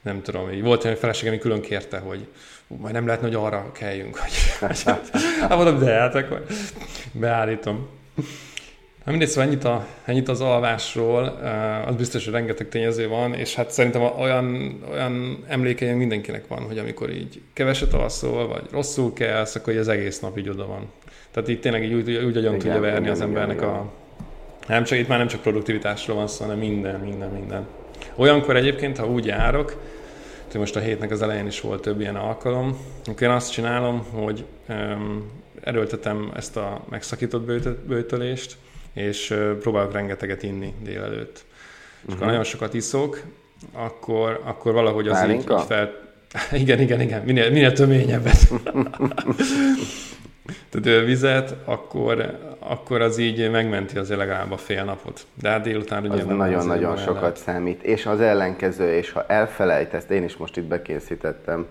nem 0.00 0.22
tudom, 0.22 0.52
így 0.52 0.62
volt 0.62 0.84
olyan 0.84 0.96
feleségem, 0.96 1.32
ami 1.32 1.42
külön 1.42 1.60
kérte, 1.60 1.98
hogy 1.98 2.26
majd 2.66 2.94
nem 2.94 3.06
lehetne, 3.06 3.26
hogy 3.26 3.36
arra 3.36 3.72
kelljünk. 3.72 4.16
Hogy, 4.16 4.32
hát 5.40 5.48
mondom, 5.48 5.78
de 5.78 5.92
hát 5.92 6.14
akkor 6.14 6.46
beállítom. 7.12 7.88
Na 9.04 9.10
mindegy, 9.10 9.28
szóval 9.28 9.44
ennyit, 9.44 9.64
a, 9.64 9.86
ennyit 10.04 10.28
az 10.28 10.40
alvásról, 10.40 11.24
az 11.86 11.94
biztos, 11.94 12.24
hogy 12.24 12.32
rengeteg 12.32 12.68
tényező 12.68 13.08
van, 13.08 13.34
és 13.34 13.54
hát 13.54 13.70
szerintem 13.70 14.02
olyan, 14.02 14.78
olyan 14.90 15.44
emlékeim 15.48 15.96
mindenkinek 15.96 16.46
van, 16.48 16.62
hogy 16.62 16.78
amikor 16.78 17.10
így 17.10 17.40
keveset 17.52 17.92
alszol, 17.92 18.48
vagy 18.48 18.62
rosszul 18.70 19.12
kelsz, 19.12 19.54
akkor 19.54 19.76
az 19.76 19.88
egész 19.88 20.20
nap 20.20 20.38
így 20.38 20.48
oda 20.48 20.66
van. 20.66 20.90
Tehát 21.30 21.48
itt 21.48 21.60
tényleg 21.60 21.84
így 21.84 21.92
úgy, 21.92 22.16
úgy 22.16 22.36
agyon 22.36 22.58
tudja 22.58 22.80
verni 22.80 23.00
igen, 23.00 23.12
az 23.12 23.20
embernek 23.20 23.56
igen, 23.56 23.68
a... 23.68 23.90
Nem 24.66 24.84
csak, 24.84 24.98
itt 24.98 25.08
már 25.08 25.18
nem 25.18 25.26
csak 25.26 25.40
produktivitásról 25.40 26.16
van 26.16 26.26
szó, 26.26 26.44
hanem 26.44 26.58
minden, 26.58 27.00
minden, 27.00 27.30
minden. 27.30 27.66
Olyankor 28.14 28.56
egyébként, 28.56 28.98
ha 28.98 29.06
úgy 29.06 29.26
járok, 29.26 29.82
hogy 30.50 30.60
most 30.60 30.76
a 30.76 30.80
hétnek 30.80 31.10
az 31.10 31.22
elején 31.22 31.46
is 31.46 31.60
volt 31.60 31.82
több 31.82 32.00
ilyen 32.00 32.16
alkalom, 32.16 32.78
akkor 33.06 33.22
én 33.22 33.30
azt 33.30 33.52
csinálom, 33.52 34.06
hogy 34.12 34.44
um, 34.68 35.30
erőltetem 35.60 36.32
ezt 36.36 36.56
a 36.56 36.84
megszakított 36.90 37.42
bőtölést, 37.86 38.56
és 39.00 39.34
próbálok 39.60 39.92
rengeteget 39.92 40.42
inni 40.42 40.74
délelőtt. 40.82 41.36
És 41.36 42.02
uh-huh. 42.02 42.14
akkor 42.14 42.26
nagyon 42.26 42.44
sokat 42.44 42.74
iszok, 42.74 43.22
akkor, 43.72 44.40
akkor 44.44 44.72
valahogy 44.72 45.08
az 45.08 45.24
így, 45.28 45.34
így 45.34 45.44
fel... 45.66 45.92
igen, 46.52 46.80
igen, 46.80 47.00
igen, 47.00 47.22
minél, 47.22 47.50
minél 47.50 47.72
töményebbet. 47.72 48.48
Tehát 50.70 51.04
vizet, 51.04 51.54
akkor, 51.64 52.38
akkor 52.58 53.00
az 53.00 53.18
így 53.18 53.50
megmenti 53.50 53.98
az 53.98 54.08
legalább 54.08 54.50
a 54.50 54.56
fél 54.56 54.84
napot. 54.84 55.26
De 55.34 55.48
hát 55.48 55.62
délután 55.62 56.04
ugye... 56.04 56.22
Az 56.22 56.24
nagyon-nagyon 56.24 56.96
sokat 56.96 57.20
lehet. 57.20 57.36
számít. 57.36 57.82
És 57.82 58.06
az 58.06 58.20
ellenkező, 58.20 58.92
és 58.92 59.12
ha 59.12 59.24
elfelejtesz, 59.26 60.04
én 60.10 60.24
is 60.24 60.36
most 60.36 60.56
itt 60.56 60.64
bekészítettem, 60.64 61.66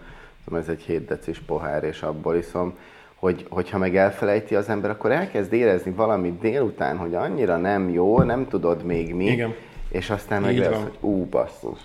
ez 0.55 0.67
egy 0.67 0.81
7 0.81 1.05
decis 1.05 1.39
pohár, 1.39 1.83
és 1.83 2.01
abból 2.01 2.35
iszom, 2.35 2.77
hogy, 3.19 3.45
hogyha 3.49 3.77
meg 3.77 3.95
elfelejti 3.95 4.55
az 4.55 4.69
ember, 4.69 4.89
akkor 4.89 5.11
elkezd 5.11 5.53
érezni 5.53 5.91
valamit 5.91 6.39
délután, 6.39 6.97
hogy 6.97 7.15
annyira 7.15 7.57
nem 7.57 7.89
jó, 7.89 8.21
nem 8.21 8.47
tudod 8.47 8.83
még 8.83 9.13
mi, 9.13 9.25
Igen. 9.25 9.55
és 9.89 10.09
aztán 10.09 10.41
meg 10.41 10.57
lesz, 10.57 10.81
hogy 10.81 10.97
ú, 10.99 11.25
basszus. 11.25 11.79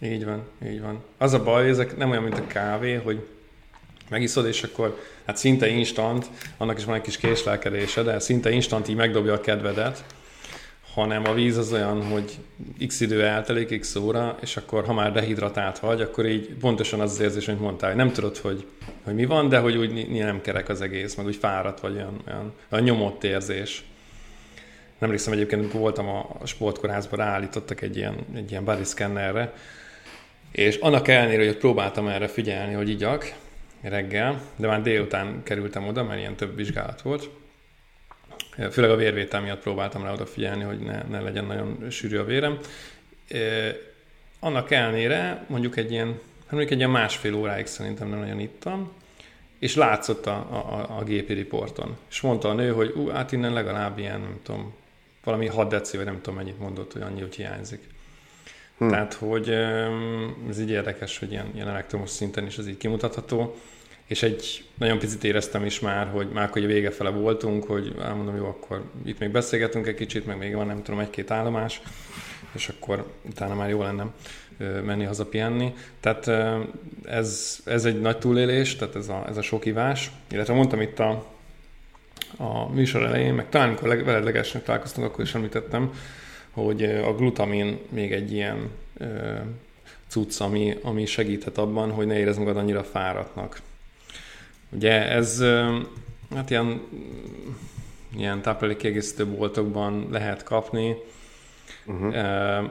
Így 0.00 0.24
van, 0.24 0.42
így 0.66 0.80
van. 0.80 1.02
Az 1.18 1.32
a 1.32 1.42
baj, 1.42 1.68
ezek 1.68 1.96
nem 1.96 2.10
olyan, 2.10 2.22
mint 2.22 2.38
a 2.38 2.46
kávé, 2.46 2.94
hogy 2.94 3.28
megiszod, 4.10 4.46
és 4.46 4.62
akkor 4.62 4.98
hát 5.26 5.36
szinte 5.36 5.68
instant, 5.68 6.26
annak 6.56 6.78
is 6.78 6.84
van 6.84 6.94
egy 6.94 7.00
kis 7.00 7.16
késlelkedése, 7.16 8.02
de 8.02 8.18
szinte 8.18 8.50
instant 8.50 8.88
így 8.88 8.96
megdobja 8.96 9.32
a 9.32 9.40
kedvedet, 9.40 10.04
hanem 10.94 11.26
a 11.26 11.34
víz 11.34 11.56
az 11.56 11.72
olyan, 11.72 12.02
hogy 12.02 12.38
x 12.86 13.00
idő 13.00 13.24
eltelik, 13.24 13.80
x 13.80 13.94
óra, 13.94 14.36
és 14.40 14.56
akkor 14.56 14.84
ha 14.84 14.92
már 14.92 15.12
dehidratált 15.12 15.78
vagy, 15.78 16.00
akkor 16.00 16.26
így 16.26 16.48
pontosan 16.60 17.00
az 17.00 17.10
az 17.10 17.20
érzés, 17.20 17.48
amit 17.48 17.60
mondtál, 17.60 17.88
hogy 17.88 17.98
nem 17.98 18.12
tudod, 18.12 18.36
hogy, 18.36 18.66
hogy 19.04 19.14
mi 19.14 19.24
van, 19.24 19.48
de 19.48 19.58
hogy 19.58 19.76
úgy 19.76 20.08
nem 20.08 20.40
kerek 20.40 20.68
az 20.68 20.80
egész, 20.80 21.14
meg 21.14 21.26
úgy 21.26 21.36
fáradt 21.36 21.80
vagy, 21.80 21.94
olyan, 21.94 22.20
olyan, 22.28 22.52
olyan 22.70 22.84
nyomott 22.84 23.24
érzés. 23.24 23.84
Nem 24.98 25.10
hiszem 25.10 25.32
egyébként, 25.32 25.72
voltam 25.72 26.08
a 26.08 26.46
sportkórházban, 26.46 27.18
ráállítottak 27.18 27.80
egy 27.80 27.96
ilyen, 27.96 28.14
egy 28.34 28.50
ilyen 28.50 28.64
body 28.64 28.84
scannerre, 28.84 29.52
és 30.52 30.76
annak 30.76 31.08
ellenére, 31.08 31.44
hogy 31.44 31.56
próbáltam 31.56 32.08
erre 32.08 32.28
figyelni, 32.28 32.72
hogy 32.72 32.88
igyak 32.88 33.34
reggel, 33.82 34.40
de 34.56 34.66
már 34.66 34.82
délután 34.82 35.42
kerültem 35.42 35.86
oda, 35.86 36.04
mert 36.04 36.18
ilyen 36.18 36.36
több 36.36 36.56
vizsgálat 36.56 37.02
volt, 37.02 37.30
Főleg 38.70 38.90
a 38.90 38.96
vérvétel 38.96 39.40
miatt 39.40 39.60
próbáltam 39.60 40.02
rá 40.02 40.12
odafigyelni, 40.12 40.62
hogy 40.62 40.78
ne, 40.78 41.02
ne 41.02 41.20
legyen 41.20 41.44
nagyon 41.44 41.90
sűrű 41.90 42.16
a 42.16 42.24
vérem. 42.24 42.58
Annak 44.40 44.70
ellenére 44.70 45.44
mondjuk 45.48 45.76
egy 45.76 45.90
ilyen, 45.90 46.06
hát 46.06 46.50
mondjuk 46.50 46.70
egy 46.70 46.78
ilyen 46.78 46.90
másfél 46.90 47.34
óráig 47.34 47.66
szerintem 47.66 48.08
nem 48.08 48.18
nagyon 48.18 48.40
ittam, 48.40 48.92
és 49.58 49.74
látszott 49.74 50.26
a, 50.26 50.36
a, 50.50 50.98
a 50.98 51.04
gépi 51.04 51.32
riporton. 51.32 51.96
És 52.10 52.20
mondta 52.20 52.48
a 52.48 52.52
nő, 52.52 52.72
hogy 52.72 52.92
ú, 52.96 53.08
hát 53.08 53.32
innen 53.32 53.52
legalább 53.52 53.98
ilyen, 53.98 54.20
nem 54.20 54.38
tudom, 54.42 54.74
valami 55.24 55.46
6 55.46 55.68
deci, 55.68 55.96
vagy 55.96 56.06
nem 56.06 56.20
tudom 56.20 56.34
mennyit 56.34 56.58
mondott, 56.58 56.92
hogy 56.92 57.02
annyi, 57.02 57.20
hogy 57.20 57.34
hiányzik. 57.34 57.88
Hm. 58.78 58.88
Tehát, 58.88 59.14
hogy 59.14 59.48
ez 60.48 60.60
így 60.60 60.70
érdekes, 60.70 61.18
hogy 61.18 61.30
ilyen, 61.30 61.50
ilyen 61.54 61.68
elektromos 61.68 62.10
szinten 62.10 62.46
is 62.46 62.58
ez 62.58 62.68
így 62.68 62.76
kimutatható 62.76 63.56
és 64.06 64.22
egy 64.22 64.64
nagyon 64.78 64.98
picit 64.98 65.24
éreztem 65.24 65.64
is 65.64 65.80
már, 65.80 66.06
hogy 66.06 66.28
már 66.28 66.48
hogy 66.48 66.64
a 66.64 66.66
vége 66.66 66.90
fele 66.90 67.10
voltunk, 67.10 67.64
hogy 67.64 67.94
elmondom, 68.02 68.36
jó, 68.36 68.46
akkor 68.46 68.82
itt 69.04 69.18
még 69.18 69.30
beszélgetünk 69.30 69.86
egy 69.86 69.94
kicsit, 69.94 70.26
meg 70.26 70.38
még 70.38 70.54
van 70.54 70.66
nem 70.66 70.82
tudom, 70.82 71.00
egy-két 71.00 71.30
állomás, 71.30 71.80
és 72.52 72.68
akkor 72.68 73.06
utána 73.22 73.54
már 73.54 73.68
jó 73.68 73.82
lenne 73.82 74.06
menni 74.58 75.04
haza 75.04 75.26
pihenni. 75.26 75.74
Tehát 76.00 76.28
ez, 77.04 77.58
ez 77.64 77.84
egy 77.84 78.00
nagy 78.00 78.18
túlélés, 78.18 78.76
tehát 78.76 78.96
ez 78.96 79.08
a, 79.08 79.24
ez 79.28 79.36
a 79.36 79.42
sok 79.42 79.66
ivás, 79.66 80.10
illetve 80.30 80.54
mondtam 80.54 80.80
itt 80.80 80.98
a, 80.98 81.26
a 82.36 82.72
műsor 82.72 83.02
elején, 83.02 83.34
meg 83.34 83.48
talán 83.48 83.68
amikor 83.68 84.04
veled 84.04 84.24
legesnek 84.24 84.62
találkoztunk, 84.64 85.06
akkor 85.06 85.24
is 85.24 85.34
említettem, 85.34 85.92
hogy 86.50 86.84
a 86.84 87.14
glutamin 87.14 87.78
még 87.88 88.12
egy 88.12 88.32
ilyen 88.32 88.70
cucc, 90.08 90.40
ami, 90.40 90.78
ami 90.82 91.06
segíthet 91.06 91.58
abban, 91.58 91.90
hogy 91.90 92.06
ne 92.06 92.18
érezd 92.18 92.38
magad 92.38 92.56
annyira 92.56 92.82
fáradtnak. 92.82 93.60
Ugye 94.74 95.08
ez 95.10 95.44
hát 96.34 96.50
ilyen, 96.50 96.80
ilyen 98.16 98.42
táplálékkiegészítő 98.42 99.26
boltokban 99.26 100.08
lehet 100.10 100.42
kapni. 100.42 100.96
Uh-huh. 101.86 102.16
E, 102.16 102.62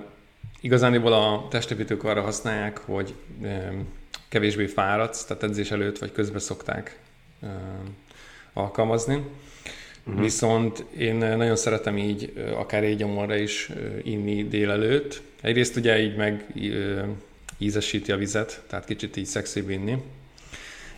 igazániból 0.62 1.13
a 1.13 1.48
testépítők 1.50 2.04
arra 2.04 2.22
használják, 2.22 2.78
hogy 2.78 3.13
e, 3.44 3.74
kevésbé 4.30 4.66
fáradsz, 4.66 5.26
tehát 5.26 5.44
edzés 5.44 5.72
előtt 5.72 5.98
vagy 5.98 6.12
közben 6.12 6.39
szokták 6.39 7.00
e, 7.42 7.48
alkalmazni. 8.54 9.24
Uh-huh. 10.06 10.22
Viszont 10.22 10.86
én 10.98 11.16
nagyon 11.16 11.56
szeretem 11.56 11.98
így, 11.98 12.34
akár 12.56 12.84
egy 12.84 12.98
gyomorra 12.98 13.36
is 13.36 13.70
inni 14.04 14.48
délelőtt. 14.48 15.22
Egyrészt 15.42 15.76
ugye 15.76 16.02
így 16.02 16.16
meg 16.16 16.46
ízesíti 17.58 18.12
a 18.12 18.18
vizet, 18.18 18.63
tehát 18.68 18.86
kicsit 18.86 19.18
így 19.18 19.26
szexibb 19.26 19.70
inni 19.70 19.98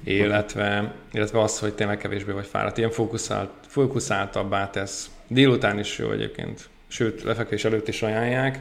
illetve, 0.05 0.93
illetve 1.11 1.41
az, 1.41 1.59
hogy 1.59 1.73
tényleg 1.73 1.97
kevésbé 1.97 2.31
vagy 2.31 2.45
fáradt. 2.45 2.77
Ilyen 2.77 2.89
fókuszált, 2.89 3.49
fókuszáltabbá 3.67 4.69
tesz. 4.69 5.09
Délután 5.27 5.79
is 5.79 5.97
jó 5.97 6.11
egyébként, 6.11 6.69
sőt, 6.87 7.23
lefekvés 7.23 7.65
előtt 7.65 7.87
is 7.87 8.01
ajánlják. 8.01 8.59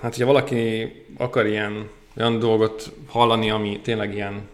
Hát, 0.00 0.14
hogyha 0.14 0.26
valaki 0.26 0.92
akar 1.16 1.46
ilyen 1.46 1.88
olyan 2.16 2.38
dolgot 2.38 2.92
hallani, 3.06 3.50
ami 3.50 3.80
tényleg 3.82 4.14
ilyen 4.14 4.48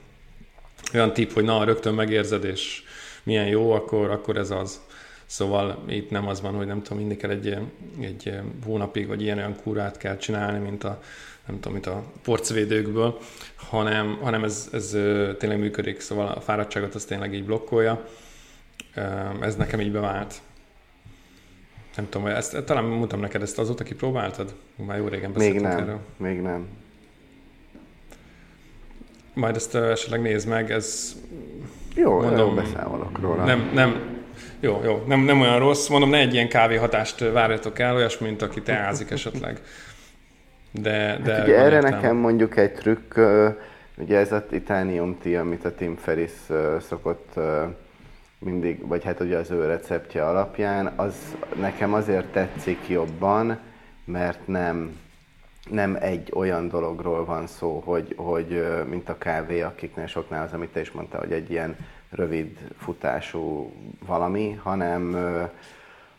olyan 0.95 1.13
tip, 1.13 1.33
hogy 1.33 1.45
na, 1.45 1.65
rögtön 1.65 1.95
megérzed, 1.95 2.45
és 2.45 2.83
milyen 3.23 3.47
jó, 3.47 3.73
akkor, 3.73 4.11
akkor 4.11 4.37
ez 4.37 4.51
az. 4.51 4.81
Szóval 5.27 5.85
itt 5.89 6.11
nem 6.11 6.29
az 6.29 6.41
van, 6.41 6.55
hogy 6.55 6.67
nem 6.67 6.83
tudom, 6.83 6.99
mindig 6.99 7.17
kell 7.19 7.31
egy, 7.31 7.57
egy 8.01 8.33
hónapig, 8.65 9.07
vagy 9.07 9.23
ilyen 9.23 9.39
olyan 9.39 9.57
kúrát 9.63 9.97
kell 9.97 10.17
csinálni, 10.17 10.59
mint 10.59 10.85
a 10.85 11.03
nem 11.47 11.55
tudom, 11.57 11.73
mint 11.73 11.87
a 11.87 12.03
porcvédőkből, 12.23 13.19
hanem, 13.57 14.19
hanem 14.23 14.45
ez, 14.45 14.69
ez 14.73 14.89
tényleg 15.39 15.59
működik, 15.59 16.01
szóval 16.01 16.27
a 16.29 16.41
fáradtságot 16.41 16.95
az 16.95 17.05
tényleg 17.05 17.35
így 17.35 17.45
blokkolja. 17.45 18.05
Ez 19.41 19.57
nekem 19.57 19.81
így 19.81 19.93
bevált. 19.93 20.35
Nem 21.97 22.09
tudom, 22.09 22.27
ezt, 22.27 22.65
talán 22.65 22.85
mondtam 22.85 23.21
neked 23.21 23.43
ezt 23.43 23.59
azóta 23.59 23.85
kipróbáltad? 23.85 24.55
Már 24.77 24.99
jó 24.99 25.09
régen 25.09 25.31
Még 25.31 25.61
nem, 25.61 25.79
erről. 25.79 26.01
még 26.17 26.41
nem. 26.41 26.69
Majd 29.35 29.57
ezt 29.57 29.75
esetleg 29.75 30.21
nézd 30.21 30.49
meg, 30.49 30.71
ez... 30.71 31.17
Jó, 31.95 32.21
mondom, 32.21 32.55
beszámolok 32.55 33.21
róla. 33.21 33.45
Nem, 33.45 33.71
nem, 33.75 34.21
jó, 34.61 34.81
jó, 34.85 35.05
nem, 35.07 35.21
nem 35.21 35.41
olyan 35.41 35.59
rossz. 35.59 35.89
Mondom, 35.89 36.11
ne 36.11 36.19
egy 36.19 36.35
ilyen 36.35 36.49
kávéhatást 36.49 37.19
várjatok 37.19 37.79
el, 37.79 37.95
olyas, 37.95 38.19
mint 38.19 38.43
aki 38.43 38.63
teázik 38.63 39.11
esetleg. 39.11 39.61
De, 40.73 41.19
de 41.23 41.35
hát 41.35 41.43
ugye 41.43 41.57
erre 41.57 41.77
értem. 41.77 41.91
nekem 41.91 42.17
mondjuk 42.17 42.57
egy 42.57 42.73
trükk, 42.73 43.19
ugye 43.97 44.19
ez 44.19 44.33
a 44.33 44.47
Titanium 44.47 45.19
Tea, 45.19 45.41
amit 45.41 45.65
a 45.65 45.75
Tim 45.75 45.97
Ferris 45.97 46.31
szokott 46.81 47.41
mindig, 48.39 48.87
vagy 48.87 49.05
hát 49.05 49.21
ugye 49.21 49.37
az 49.37 49.51
ő 49.51 49.67
receptje 49.67 50.27
alapján, 50.27 50.93
az 50.97 51.15
nekem 51.61 51.95
azért 51.95 52.27
tetszik 52.27 52.89
jobban, 52.89 53.59
mert 54.05 54.47
nem, 54.47 55.01
nem 55.71 55.97
egy 56.01 56.33
olyan 56.35 56.69
dologról 56.69 57.25
van 57.25 57.47
szó, 57.47 57.83
hogy, 57.85 58.15
hogy 58.17 58.65
mint 58.89 59.09
a 59.09 59.19
kávé, 59.19 59.61
akiknél 59.61 60.07
soknál 60.07 60.45
az, 60.45 60.53
amit 60.53 60.73
te 60.73 60.81
is 60.81 60.91
mondtál, 60.91 61.21
hogy 61.21 61.33
egy 61.33 61.51
ilyen 61.51 61.77
rövid 62.11 62.59
futású 62.79 63.73
valami, 64.07 64.59
hanem 64.63 65.17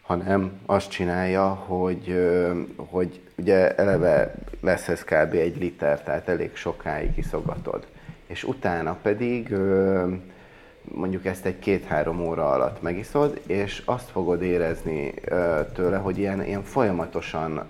hanem 0.04 0.52
azt 0.66 0.90
csinálja, 0.90 1.48
hogy, 1.48 2.30
hogy 2.76 3.22
ugye 3.38 3.76
eleve 3.76 4.34
lesz 4.62 4.88
ez 4.88 5.04
kb. 5.04 5.34
egy 5.34 5.58
liter, 5.58 6.02
tehát 6.04 6.28
elég 6.28 6.56
sokáig 6.56 7.12
iszogatod. 7.16 7.88
És 8.28 8.44
utána 8.44 8.98
pedig 9.02 9.56
mondjuk 10.84 11.26
ezt 11.26 11.46
egy 11.46 11.60
két-három 11.60 12.26
óra 12.26 12.52
alatt 12.52 12.82
megiszod, 12.82 13.42
és 13.48 13.82
azt 13.86 14.10
fogod 14.10 14.42
érezni 14.42 15.14
tőle, 15.74 15.98
hogy 15.98 16.18
ilyen, 16.18 16.46
ilyen 16.46 16.64
folyamatosan 16.64 17.68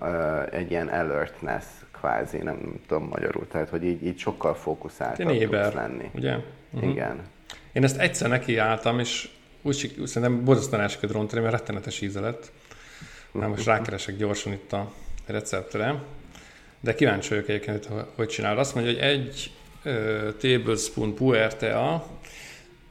egy 0.52 0.72
ilyen 0.72 0.88
alertness 0.88 1.66
kvázi, 1.92 2.38
nem 2.38 2.82
tudom 2.88 3.08
magyarul, 3.08 3.48
tehát 3.48 3.70
hogy 3.70 3.84
így, 3.84 4.06
így 4.06 4.18
sokkal 4.18 4.56
fókuszáltabb 4.56 5.40
tudsz 5.40 5.74
lenni. 5.74 6.10
ugye? 6.16 6.36
Uh-huh. 6.72 6.90
Igen. 6.90 7.20
Én 7.72 7.84
ezt 7.84 7.98
egyszer 7.98 8.30
nekiálltam, 8.30 9.00
és 9.00 9.30
úgy, 9.62 9.96
úgy 10.00 10.08
szerintem 10.08 10.44
borzasztóan 10.44 10.82
el 10.82 10.90
rontani, 11.02 11.42
mert 11.42 11.54
rettenetes 11.54 12.02
íze 12.02 12.20
lett. 12.20 12.52
Na 13.32 13.48
most 13.48 13.66
rákeresek 13.74 14.18
gyorsan 14.18 14.54
itt 14.54 14.74
a 14.74 14.92
receptre. 15.26 16.04
De 16.80 16.96
kíváncsi 16.96 17.30
vagyok 17.30 17.50
egyébként, 17.50 17.86
hogy, 17.86 18.04
hogy 18.16 18.28
csinál. 18.28 18.58
Azt 18.58 18.76
mondja, 18.76 18.94
hogy 18.94 19.02
egy 19.02 19.52
uh, 19.86 20.36
tablespoon 20.38 21.16
puertea, 21.16 22.06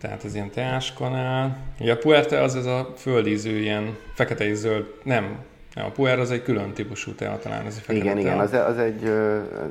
tehát 0.01 0.25
az 0.25 0.35
ilyen 0.35 0.51
teáskanál. 0.51 1.59
Ugye 1.81 1.92
a 1.92 1.97
puerte 1.97 2.42
az 2.42 2.57
ez 2.57 2.66
a 2.66 2.95
földízű, 2.97 3.59
ilyen 3.59 3.97
fekete 4.14 4.45
és 4.45 4.57
zöld, 4.57 4.95
nem, 5.03 5.45
a 5.75 5.90
puer 5.90 6.18
az 6.18 6.31
egy 6.31 6.42
külön 6.42 6.73
típusú 6.73 7.12
tea 7.12 7.38
talán, 7.38 7.66
ez 7.66 7.83
egy 7.87 7.97
Igen, 7.97 8.12
tea. 8.14 8.21
igen, 8.21 8.38
az, 8.38 8.53
az, 8.53 8.79
egy, 8.79 9.05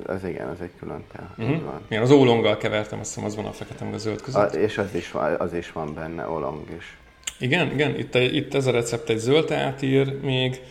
az 0.06 0.24
igen, 0.24 0.48
az 0.48 0.62
egy 0.62 0.72
külön 0.80 1.04
tea. 1.12 1.34
Uh-huh. 1.38 1.74
Igen, 1.88 2.02
az 2.02 2.12
ólonggal 2.12 2.58
kevertem, 2.58 3.00
azt 3.00 3.14
hiszem 3.14 3.26
az 3.26 3.36
van 3.36 3.46
a 3.46 3.52
fekete 3.52 3.86
meg 3.86 3.94
a 3.94 3.98
zöld 3.98 4.22
között. 4.22 4.54
A, 4.54 4.58
és 4.58 4.78
az 4.78 4.96
is, 4.96 5.12
van, 5.12 5.36
az 5.40 5.54
is 5.54 5.72
van 5.72 5.94
benne, 5.94 6.30
ólong 6.30 6.68
is. 6.78 6.98
Igen, 7.40 7.72
igen, 7.72 7.98
itt, 7.98 8.16
itt 8.16 8.54
ez 8.54 8.66
a 8.66 8.72
recept 8.72 9.10
egy 9.10 9.18
zöld 9.18 9.46
teát 9.46 9.82
ír 9.82 10.22
még, 10.22 10.62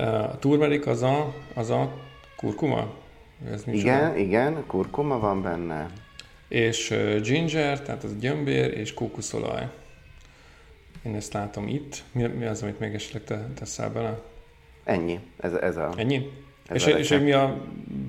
a 0.00 0.38
turmerik 0.38 0.86
az 0.86 1.02
a, 1.02 1.34
az 1.54 1.70
a 1.70 1.92
kurkuma? 2.36 2.92
Ez 3.50 3.62
igen, 3.66 4.16
igen, 4.16 4.64
kurkuma 4.66 5.18
van 5.18 5.42
benne. 5.42 5.90
És 6.48 6.94
ginger, 7.22 7.82
tehát 7.82 8.04
az 8.04 8.18
gyömbér, 8.18 8.78
és 8.78 8.94
kókuszolaj. 8.94 9.68
Én 11.02 11.14
ezt 11.14 11.32
látom 11.32 11.68
itt. 11.68 12.02
Mi, 12.12 12.22
mi 12.22 12.44
az, 12.44 12.62
amit 12.62 12.78
még 12.78 12.94
esetleg 12.94 13.24
te 13.24 13.48
teszel 13.54 13.90
bele? 13.90 14.20
Ennyi. 14.84 15.20
Ez, 15.40 15.52
ez 15.52 15.76
a... 15.76 15.92
Ennyi? 15.96 16.30
És, 16.72 16.86
és 16.86 17.08
hogy 17.08 17.22
mi 17.22 17.32
a 17.32 17.56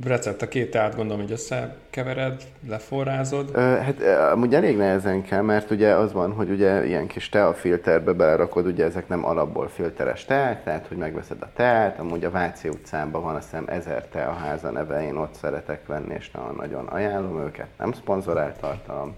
recept? 0.03 0.41
A 0.41 0.47
két 0.47 0.71
teát 0.71 0.95
gondolom, 0.95 1.21
hogy 1.21 1.31
összekevered, 1.31 2.41
leforrázod? 2.69 3.49
Ö, 3.53 3.59
hát 3.59 4.01
amúgy 4.31 4.55
elég 4.55 4.77
nehezen 4.77 5.21
kell, 5.23 5.41
mert 5.41 5.71
ugye 5.71 5.93
az 5.93 6.13
van, 6.13 6.31
hogy 6.31 6.49
ugye 6.49 6.85
ilyen 6.85 7.07
kis 7.07 7.29
filterbe 7.53 8.11
belerakod, 8.11 8.65
ugye 8.65 8.85
ezek 8.85 9.07
nem 9.07 9.25
alapból 9.25 9.67
filteres 9.67 10.25
teák, 10.25 10.63
tehát 10.63 10.87
hogy 10.87 10.97
megveszed 10.97 11.37
a 11.41 11.49
teát, 11.55 11.99
amúgy 11.99 12.23
a 12.23 12.31
Váci 12.31 12.67
utcában 12.67 13.23
van 13.23 13.35
azt 13.35 13.49
hiszem 13.49 13.65
ezer 13.67 14.05
teaháza 14.05 14.71
neve, 14.71 15.05
én 15.05 15.15
ott 15.15 15.33
szeretek 15.33 15.87
venni, 15.87 16.13
és 16.17 16.31
nagyon 16.57 16.85
ajánlom 16.85 17.45
őket, 17.45 17.67
nem 17.77 17.91
szponzorált 17.91 18.59
tartalom. 18.59 19.15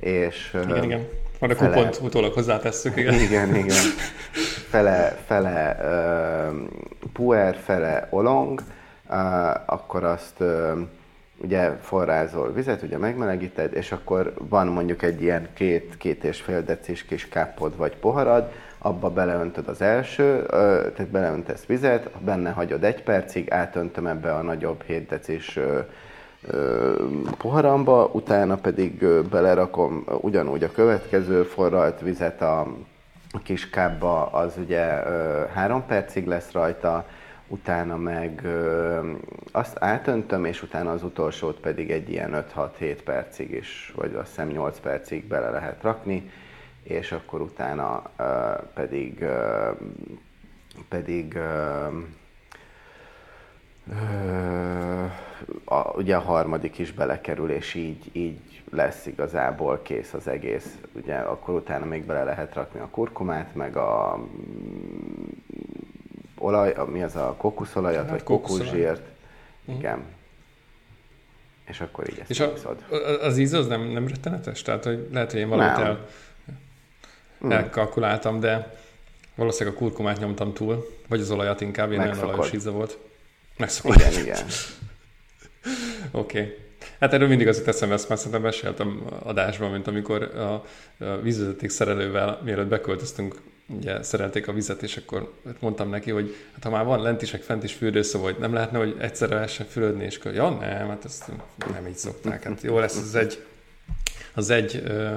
És, 0.00 0.56
igen, 0.64 0.84
igen. 0.84 1.08
Majd 1.38 1.52
a 1.52 1.56
fele... 1.56 1.74
kupont 1.74 2.00
utólag 2.02 2.32
hozzátesszük, 2.32 2.96
igen. 3.00 3.14
Igen, 3.14 3.54
igen. 3.54 3.76
Fele, 4.70 5.18
fele 5.26 5.76
uh, 5.82 6.56
puer, 7.12 7.56
fele 7.64 8.06
olong, 8.10 8.62
akkor 9.66 10.04
azt 10.04 10.42
ugye 11.42 11.70
forrázol 11.80 12.52
vizet, 12.52 12.82
ugye 12.82 12.98
megmelegíted, 12.98 13.74
és 13.74 13.92
akkor 13.92 14.34
van 14.48 14.66
mondjuk 14.66 15.02
egy 15.02 15.22
ilyen 15.22 15.48
két, 15.54 15.96
két 15.96 16.24
és 16.24 16.40
fél 16.40 16.62
decis 16.62 17.04
kis 17.04 17.28
kápod 17.28 17.76
vagy 17.76 17.96
poharad, 17.96 18.52
abba 18.78 19.10
beleöntöd 19.10 19.68
az 19.68 19.80
első, 19.80 20.46
tehát 20.94 21.08
beleöntesz 21.10 21.64
vizet, 21.64 22.10
benne 22.18 22.50
hagyod 22.50 22.84
egy 22.84 23.02
percig, 23.02 23.52
átöntöm 23.52 24.06
ebbe 24.06 24.34
a 24.34 24.42
nagyobb 24.42 24.82
7 24.82 25.08
decis 25.08 25.58
poharamba, 27.38 28.10
utána 28.12 28.54
pedig 28.56 29.04
belerakom 29.30 30.04
ugyanúgy 30.20 30.64
a 30.64 30.70
következő 30.70 31.42
forralt 31.42 32.00
vizet 32.00 32.42
a 32.42 32.66
kis 33.42 33.70
kábba, 33.70 34.26
az 34.26 34.54
ugye 34.58 34.84
három 35.54 35.86
percig 35.86 36.26
lesz 36.26 36.52
rajta, 36.52 37.06
utána 37.50 37.96
meg 37.96 38.40
ö, 38.44 39.10
azt 39.52 39.76
átöntöm, 39.80 40.44
és 40.44 40.62
utána 40.62 40.92
az 40.92 41.02
utolsót 41.02 41.60
pedig 41.60 41.90
egy 41.90 42.10
ilyen 42.10 42.44
5-6-7 42.54 42.98
percig 43.04 43.50
is, 43.50 43.92
vagy 43.96 44.14
azt 44.14 44.28
hiszem 44.28 44.48
8 44.48 44.80
percig 44.80 45.24
bele 45.24 45.50
lehet 45.50 45.82
rakni, 45.82 46.30
és 46.82 47.12
akkor 47.12 47.40
utána 47.40 48.02
ö, 48.16 48.52
pedig, 48.74 49.22
ö, 49.22 49.70
pedig 50.88 51.34
ö, 51.34 51.86
a, 55.64 55.90
ugye 55.96 56.16
a 56.16 56.20
harmadik 56.20 56.78
is 56.78 56.92
belekerül, 56.92 57.50
és 57.50 57.74
így, 57.74 58.10
így 58.12 58.62
lesz 58.70 59.06
igazából 59.06 59.80
kész 59.82 60.12
az 60.12 60.28
egész. 60.28 60.78
Ugye 60.92 61.14
akkor 61.14 61.54
utána 61.54 61.84
még 61.84 62.04
bele 62.04 62.24
lehet 62.24 62.54
rakni 62.54 62.80
a 62.80 62.88
kurkumát, 62.90 63.54
meg 63.54 63.76
a 63.76 64.20
olaj, 66.40 66.74
mi 66.86 67.02
az 67.02 67.16
a 67.16 67.34
kokuszolajat, 67.38 68.02
Hát 68.02 68.10
vagy 68.10 68.22
kokuszsírt. 68.22 69.02
Mhm. 69.64 69.76
Igen. 69.78 70.02
És 71.66 71.80
akkor 71.80 72.08
így 72.10 72.18
ezt 72.18 72.30
És 72.30 72.40
a, 72.40 72.52
iszod. 72.56 72.84
az 73.20 73.38
íz 73.38 73.52
az 73.52 73.66
nem, 73.66 73.82
nem 73.82 74.08
rettenetes? 74.08 74.62
Tehát, 74.62 74.84
hogy 74.84 75.08
lehet, 75.12 75.30
hogy 75.30 75.40
én 75.40 75.48
valamit 75.48 75.76
Nem. 75.76 75.98
el, 77.50 77.56
elkalkuláltam, 77.58 78.40
de 78.40 78.78
valószínűleg 79.34 79.74
a 79.78 79.78
kurkumát 79.78 80.18
nyomtam 80.18 80.52
túl, 80.52 80.88
vagy 81.08 81.20
az 81.20 81.30
olajat 81.30 81.60
inkább, 81.60 81.90
én 81.90 81.96
nagyon 81.96 82.12
Megszokod. 82.12 82.34
olajos 82.34 82.54
íze 82.54 82.70
volt. 82.70 82.98
Megszokott. 83.56 83.94
Igen, 83.96 84.12
igen. 84.22 84.36
Oké. 86.10 86.40
Okay. 86.40 86.56
Hát 87.00 87.12
erről 87.12 87.28
mindig 87.28 87.48
az 87.48 87.58
jut 87.58 87.68
eszembe, 87.68 87.94
ezt 87.94 88.08
már 88.08 88.18
szerintem 88.18 88.42
meséltem 88.42 89.02
adásban, 89.22 89.70
mint 89.70 89.86
amikor 89.86 90.22
a, 90.22 90.52
a 91.04 91.16
vízvezeték 91.22 91.70
szerelővel, 91.70 92.40
mielőtt 92.44 92.68
beköltöztünk, 92.68 93.34
ugye 93.76 94.02
szerelték 94.02 94.48
a 94.48 94.52
vizet, 94.52 94.82
és 94.82 94.96
akkor 94.96 95.32
mondtam 95.60 95.90
neki, 95.90 96.10
hogy 96.10 96.34
hát 96.52 96.64
ha 96.64 96.70
már 96.70 96.84
van 96.84 97.02
lent 97.02 97.22
is, 97.22 97.30
meg 97.30 97.42
fent 97.42 97.64
is 97.64 97.72
fürdőszoba, 97.72 98.24
hogy 98.24 98.36
nem 98.38 98.52
lehetne, 98.52 98.78
hogy 98.78 98.96
egyszerre 98.98 99.34
lehessen 99.34 99.66
fürödni, 99.66 100.04
és 100.04 100.16
akkor, 100.16 100.34
ja 100.34 100.50
nem, 100.50 100.88
hát 100.88 101.04
ezt 101.04 101.30
nem 101.72 101.86
így 101.86 101.96
szokták. 101.96 102.42
Hát 102.42 102.62
jó 102.62 102.78
lesz 102.78 102.96
az 102.96 103.14
egy, 103.14 103.44
az 104.34 104.50
egy 104.50 104.82
ö, 104.84 105.16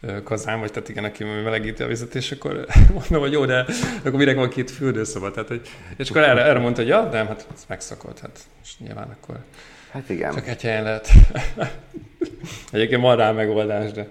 ö, 0.00 0.22
kazán, 0.22 0.60
vagy 0.60 0.72
tehát 0.72 0.88
igen, 0.88 1.04
aki 1.04 1.24
melegíti 1.24 1.82
a 1.82 1.86
vizet, 1.86 2.14
és 2.14 2.32
akkor 2.32 2.66
mondom, 2.94 3.20
hogy 3.20 3.32
jó, 3.32 3.44
de 3.44 3.66
akkor 3.98 4.18
mire 4.18 4.34
van 4.34 4.48
két 4.48 4.70
fürdőszoba, 4.70 5.30
tehát, 5.30 5.48
hogy, 5.48 5.68
és 5.96 6.10
akkor 6.10 6.22
erre, 6.22 6.44
erre 6.44 6.58
mondta, 6.58 6.80
hogy 6.80 6.90
ja, 6.90 7.02
nem, 7.02 7.26
hát 7.26 7.46
ez 7.54 7.64
megszokott, 7.68 8.18
hát 8.20 8.38
és 8.62 8.78
nyilván 8.78 9.16
akkor 9.20 9.38
Hát 9.90 10.08
igen. 10.08 10.34
csak 10.34 10.48
egy 10.48 10.62
helyen 10.62 10.82
lehet. 10.82 11.08
Egyébként 12.72 13.00
van 13.00 13.16
rá 13.16 13.30
megoldás, 13.30 13.92
de 13.92 14.08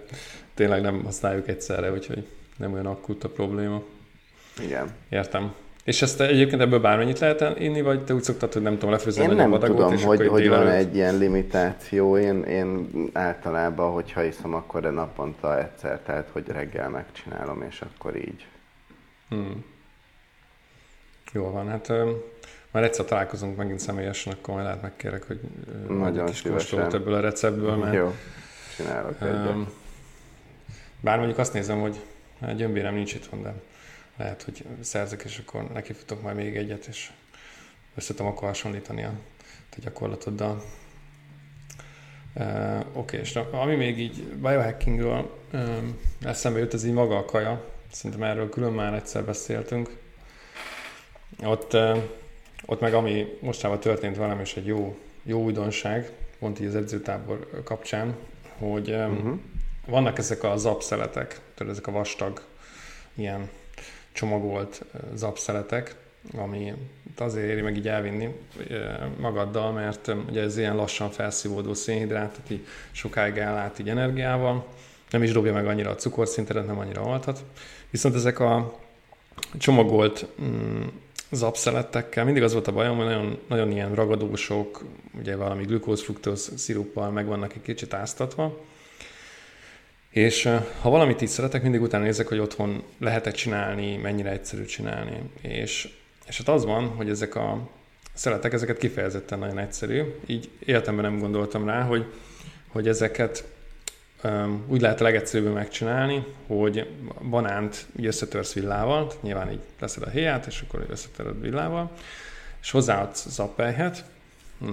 tényleg 0.54 0.82
nem 0.82 1.04
használjuk 1.04 1.48
egyszerre, 1.48 1.92
úgyhogy 1.92 2.28
nem 2.58 2.74
olyan 2.74 2.86
akut 2.86 3.24
a 3.24 3.30
probléma. 3.30 3.82
igen. 4.62 4.92
Értem. 5.10 5.54
És 5.84 6.02
ezt 6.02 6.22
egyébként 6.22 6.62
ebből 6.62 6.80
bármennyit 6.80 7.20
lehet 7.20 7.60
inni, 7.60 7.82
vagy 7.82 8.04
te 8.04 8.14
úgy 8.14 8.24
szoktad, 8.24 8.54
hogy 8.54 8.62
nem 8.62 8.74
tudom, 8.74 8.90
lefőzni 8.90 9.24
Én 9.24 9.30
a 9.30 9.34
nem 9.34 9.60
tudom, 9.60 9.94
és 9.94 10.04
hogy, 10.04 10.28
hogy 10.28 10.50
van 10.50 10.68
egy 10.68 10.96
ilyen 10.96 11.18
limitáció. 11.18 12.18
Én, 12.18 12.44
én 12.44 12.90
általában, 13.14 13.92
hogyha 13.92 14.24
iszom, 14.24 14.54
akkor 14.54 14.82
de 14.82 14.90
naponta 14.90 15.60
egyszer, 15.60 16.00
tehát 16.00 16.30
hogy 16.32 16.48
reggel 16.48 16.90
megcsinálom, 16.90 17.62
és 17.62 17.82
akkor 17.82 18.16
így. 18.16 18.48
Hmm. 19.30 19.66
Jól 21.34 21.52
van, 21.52 21.68
hát 21.68 21.92
már 22.72 22.84
egyszer 22.84 23.06
találkozunk 23.06 23.58
megint 23.58 23.80
személyesen, 23.80 24.34
akkor 24.34 24.54
majd 24.54 24.66
lehet 24.66 24.82
megkérek, 24.82 25.24
hogy 25.28 25.40
Nagyon 25.88 26.26
kis 26.26 26.42
kóstolót 26.42 26.94
ebből 26.94 27.14
a 27.14 27.20
receptből, 27.20 27.76
mert 27.76 27.94
Jó, 27.94 28.14
csinálok 28.76 29.22
egyet. 29.22 29.34
Öm, 29.34 29.68
Bár 31.00 31.18
mondjuk 31.18 31.40
azt 31.40 31.54
nézem, 31.54 31.80
hogy 31.80 32.00
hát 32.46 32.56
gyömbérem 32.56 32.94
nincs 32.94 33.14
itthon, 33.14 33.42
de 33.42 33.54
lehet, 34.18 34.44
hogy 34.44 34.66
szerzek, 34.80 35.22
és 35.24 35.38
akkor 35.38 35.64
nekifutok 35.72 36.22
majd 36.22 36.36
még 36.36 36.56
egyet, 36.56 36.86
és 36.86 37.12
össze 37.96 38.14
tudom 38.14 38.32
akkor 38.32 38.48
hasonlítani 38.48 39.04
a 39.04 39.12
te 39.70 39.78
gyakorlatoddal. 39.82 40.64
Uh, 42.36 42.78
Oké, 42.78 42.88
okay, 42.94 43.20
és 43.20 43.32
na, 43.32 43.50
ami 43.52 43.76
még 43.76 44.00
így 44.00 44.24
biohackingről 44.24 45.40
um, 45.54 46.00
eszembe 46.22 46.60
jut, 46.60 46.74
ez 46.74 46.86
így 46.86 46.94
maga 46.94 47.18
a 47.18 47.26
kaja. 47.26 47.66
Szerintem 47.92 48.24
erről 48.24 48.50
külön 48.50 48.74
már 48.74 48.94
egyszer 48.94 49.24
beszéltünk. 49.24 49.98
Ott, 51.44 51.74
uh, 51.74 51.98
ott 52.66 52.80
meg 52.80 52.94
ami 52.94 53.38
mostában 53.42 53.80
történt 53.80 54.18
velem, 54.18 54.40
és 54.40 54.56
egy 54.56 54.66
jó, 54.66 54.98
jó 55.24 55.44
újdonság, 55.44 56.12
pont 56.40 56.60
így 56.60 56.68
az 56.68 56.76
edzőtábor 56.76 57.64
kapcsán, 57.64 58.16
hogy 58.58 58.90
um, 58.92 59.12
Uh-huh. 59.12 59.40
vannak 59.86 60.18
ezek 60.18 60.44
a 60.44 60.58
zapszeletek, 60.58 61.42
tudod, 61.56 61.72
ezek 61.72 61.88
a 61.88 61.92
vastag, 61.92 62.42
ilyen 63.14 63.50
csomagolt 64.12 64.86
zapszeletek, 65.14 65.96
ami 66.36 66.74
azért 67.18 67.50
éri 67.50 67.62
meg 67.62 67.78
így 67.78 67.88
elvinni 67.88 68.36
magaddal, 69.20 69.72
mert 69.72 70.12
ugye 70.30 70.42
ez 70.42 70.58
ilyen 70.58 70.76
lassan 70.76 71.10
felszívódó 71.10 71.74
szénhidrát, 71.74 72.32
tehát 72.32 72.50
így 72.50 72.66
sokáig 72.92 73.38
ellát 73.38 73.80
így 73.80 73.90
energiával, 73.90 74.68
nem 75.10 75.24
is 75.24 75.32
dobja 75.32 75.54
meg 75.54 75.68
annyira 75.68 75.90
a 75.90 75.96
cukorszintet, 75.96 76.66
nem 76.66 76.80
annyira 76.80 77.02
altat. 77.02 77.44
Viszont 77.90 78.16
ezek 78.16 78.40
a 78.40 78.80
csomagolt 79.58 80.28
mm, 80.42 80.82
zapszeletekkel 81.32 82.26
mindig 82.26 82.44
az 82.44 82.54
volt 82.54 82.68
a 82.68 82.72
bajom, 82.72 82.98
hogy 82.98 83.06
nagyon, 83.06 83.40
nagyon 83.48 83.72
ilyen 83.72 83.96
ragadósok, 83.96 84.84
ugye 85.20 85.36
valami 85.36 85.64
glükóz-fruktóz 85.64 86.52
sziruppal 86.56 87.12
meg 87.12 87.26
vannak 87.26 87.54
egy 87.54 87.62
kicsit 87.62 87.94
áztatva, 87.94 88.60
és 90.14 90.44
ha 90.82 90.90
valamit 90.90 91.22
így 91.22 91.30
szeretek, 91.30 91.62
mindig 91.62 91.82
utána 91.82 92.04
nézek, 92.04 92.28
hogy 92.28 92.40
otthon 92.40 92.84
lehet-e 92.98 93.32
csinálni, 93.32 93.96
mennyire 93.96 94.30
egyszerű 94.30 94.66
csinálni. 94.66 95.30
És, 95.42 95.90
és 96.28 96.38
hát 96.38 96.48
az 96.48 96.66
van, 96.66 96.88
hogy 96.88 97.10
ezek 97.10 97.36
a 97.36 97.70
szeletek, 98.14 98.54
ezeket 98.54 98.78
kifejezetten 98.78 99.40
nagyon 99.40 99.58
egyszerű. 99.58 100.02
Így 100.26 100.50
életemben 100.60 101.12
nem 101.12 101.20
gondoltam 101.20 101.66
rá, 101.66 101.82
hogy, 101.82 102.06
hogy 102.68 102.88
ezeket 102.88 103.44
um, 104.24 104.64
úgy 104.68 104.82
lehet 104.82 105.02
a 105.02 105.04
legegyszerűbben 105.04 105.54
megcsinálni, 105.54 106.26
hogy 106.48 106.90
banánt 107.30 107.86
így 108.00 108.06
összetörsz 108.06 108.54
villával, 108.54 109.12
nyilván 109.22 109.52
így 109.52 109.62
leszed 109.80 110.04
a 110.04 110.10
héját, 110.10 110.46
és 110.46 110.64
akkor 110.68 110.86
összetöröd 110.90 111.42
villával, 111.42 111.92
és 112.62 112.72
hozzáadsz 112.72 113.30
zappelyhet, 113.30 114.06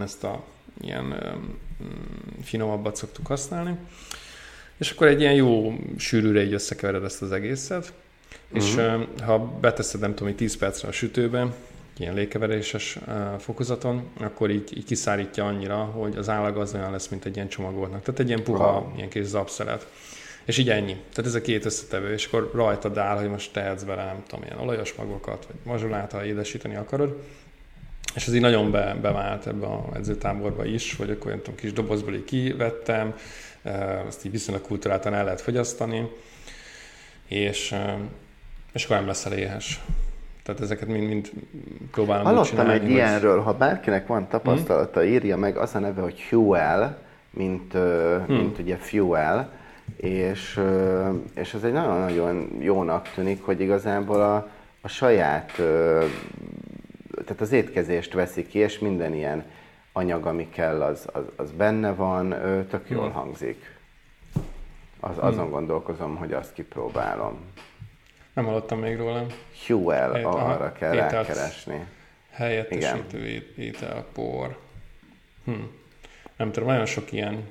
ezt 0.01 0.25
a 0.25 0.45
ilyen 0.81 1.05
um, 1.05 1.59
finomabbat 2.43 2.97
szoktuk 2.97 3.27
használni, 3.27 3.77
és 4.81 4.91
akkor 4.91 5.07
egy 5.07 5.21
ilyen 5.21 5.35
jó 5.35 5.75
sűrűre 5.99 6.43
így 6.43 6.53
összekevered 6.53 7.05
ezt 7.05 7.23
az 7.23 7.33
egészet, 7.33 7.93
és 8.53 8.75
Mhm. 8.75 9.01
ha 9.25 9.39
beteszed, 9.39 10.01
nem 10.01 10.15
tudom, 10.15 10.29
így 10.29 10.37
10 10.37 10.57
percre 10.57 10.89
a 10.89 10.93
sütőbe, 10.93 11.47
ilyen 11.99 12.15
légkeveréses 12.15 12.99
uh, 13.07 13.15
fokozaton, 13.39 14.03
akkor 14.21 14.51
így, 14.51 14.77
így 14.77 14.85
kiszárítja 14.85 15.47
annyira, 15.47 15.77
hogy 15.77 16.17
az 16.17 16.29
állag 16.29 16.57
az 16.57 16.75
olyan 16.75 16.91
lesz, 16.91 17.09
mint 17.09 17.25
egy 17.25 17.35
ilyen 17.37 17.49
csomagoltnak. 17.49 18.03
Tehát 18.03 18.21
egy 18.21 18.29
ilyen 18.29 18.43
puha, 18.43 18.73
Wow. 18.73 18.97
ilyen 18.97 19.09
kis 19.09 19.25
zapszelet. 19.25 19.87
És 20.45 20.59
így 20.59 20.71
ennyi. 20.71 20.93
Tehát 20.93 21.27
ez 21.27 21.35
a 21.35 21.41
két 21.41 21.65
összetevő, 21.65 22.13
és 22.13 22.27
akkor 22.27 22.51
rajtad 22.55 22.99
áll, 22.99 23.19
hogy 23.19 23.29
most 23.29 23.53
tehetsz 23.53 23.83
bele, 23.83 24.05
nem 24.05 24.23
tudom, 24.29 24.45
ilyen 24.45 24.59
olajos 24.59 24.93
magokat, 24.95 25.47
vagy 25.47 25.57
mazsolát, 25.65 26.13
ha 26.13 26.25
édesíteni 26.25 26.75
akarod. 26.77 27.23
És 28.15 28.27
ez 28.27 28.35
így 28.35 28.41
nagyon 28.41 28.71
be, 28.71 28.97
bevált 29.03 29.47
ebbe 29.47 29.67
a 29.67 29.89
edzőtáborba 29.95 30.65
is, 30.65 30.97
hogy 30.97 31.11
akkor 31.11 31.31
nem 31.31 31.39
tudom, 31.41 31.55
kis 31.55 31.73
dobozból 31.73 32.15
így 32.15 32.25
kivettem, 32.25 33.15
azt 34.07 34.25
így 34.25 34.33
viszonylag 34.33 34.67
kultúráltan 34.67 35.15
el 35.15 35.25
lehet 35.25 35.41
fogyasztani, 35.41 36.09
és, 37.29 37.75
és 38.73 38.85
akkor 38.85 38.97
nem 38.97 39.07
leszel 39.07 39.33
éhes. 39.33 39.81
Tehát 40.43 40.61
ezeket 40.61 40.89
mind, 40.89 41.09
mind 41.09 41.31
próbálom 41.91 42.25
Hallottam 42.25 42.71
egy 42.71 42.91
ilyenről, 42.91 43.41
ha 43.41 43.53
bárkinek 43.55 44.07
van 44.07 44.29
tapasztalata, 44.29 45.05
írja 45.05 45.37
meg, 45.37 45.57
az 45.57 45.75
a 45.75 45.79
neve, 45.79 46.01
hogy 46.01 46.21
Fuel, 46.21 46.99
mint, 47.31 47.73
Hmm. 47.73 48.37
mint 48.37 48.59
ugye 48.59 48.77
Fuel, 48.77 49.53
és, 49.97 50.61
és 51.35 51.55
ez 51.55 51.63
egy 51.63 51.73
nagyon-nagyon 51.73 52.57
jónak 52.61 53.11
tűnik, 53.15 53.43
hogy 53.43 53.61
igazából 53.61 54.23
a, 54.23 54.49
a 54.81 54.89
saját, 54.89 55.53
tehát 57.25 57.41
az 57.41 57.53
étkezést 57.53 58.13
veszi 58.13 58.47
ki, 58.47 58.59
és 58.59 58.79
minden 58.79 59.15
ilyen 59.15 59.45
anyag, 59.93 60.27
ami 60.27 60.49
kell, 60.49 60.83
az, 60.83 61.07
az, 61.13 61.25
az 61.37 61.51
benne 61.51 61.95
van, 61.95 62.29
tök 62.71 62.91
jól 62.91 63.05
Hmm. 63.05 63.13
hangzik. 63.13 63.79
Az, 65.01 65.17
azon 65.19 65.51
gondolkozom, 65.51 66.17
hogy 66.17 66.33
azt 66.33 66.53
kipróbálom. 66.53 67.39
Nem 68.33 68.45
hallottam 68.45 68.79
még 68.79 68.97
róla. 68.97 69.27
Fuel, 69.53 70.17
Étel- 70.17 70.35
arra 70.35 70.73
kell 70.73 70.95
ételt. 70.95 71.13
rákeresni. 71.13 71.87
Helyettesítő 72.31 73.27
ét- 73.27 73.57
étel, 73.59 74.05
por. 74.13 74.59
Hm. 75.45 75.53
Nem 76.37 76.53
tudom, 76.53 76.69
nagyon 76.69 76.87
sok 76.87 77.13
ilyen 77.13 77.51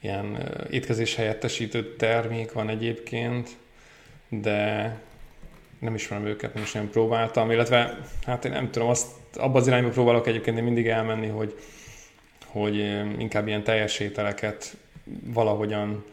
ilyen 0.00 0.48
étkezés 0.70 1.14
helyettesítő 1.14 1.96
termék 1.96 2.52
van 2.52 2.68
egyébként, 2.68 3.48
de 4.28 4.96
nem 5.78 5.94
ismerem 5.94 6.26
őket, 6.26 6.54
nem 6.54 6.62
is 6.62 6.72
nagyon 6.72 6.90
próbáltam, 6.90 7.50
illetve 7.50 7.98
hát 8.26 8.44
én 8.44 8.50
nem 8.50 8.70
tudom, 8.70 8.88
azt 8.88 9.06
abban 9.36 9.60
az 9.60 9.66
irányba 9.66 9.88
próbálok 9.88 10.26
egyébként 10.26 10.56
én 10.56 10.64
mindig 10.64 10.86
elmenni, 10.86 11.26
hogy, 11.26 11.58
hogy 12.46 12.76
inkább 13.18 13.46
ilyen 13.46 13.64
teljes 13.64 13.98
ételeket 13.98 14.76
valahogyan 15.24 16.04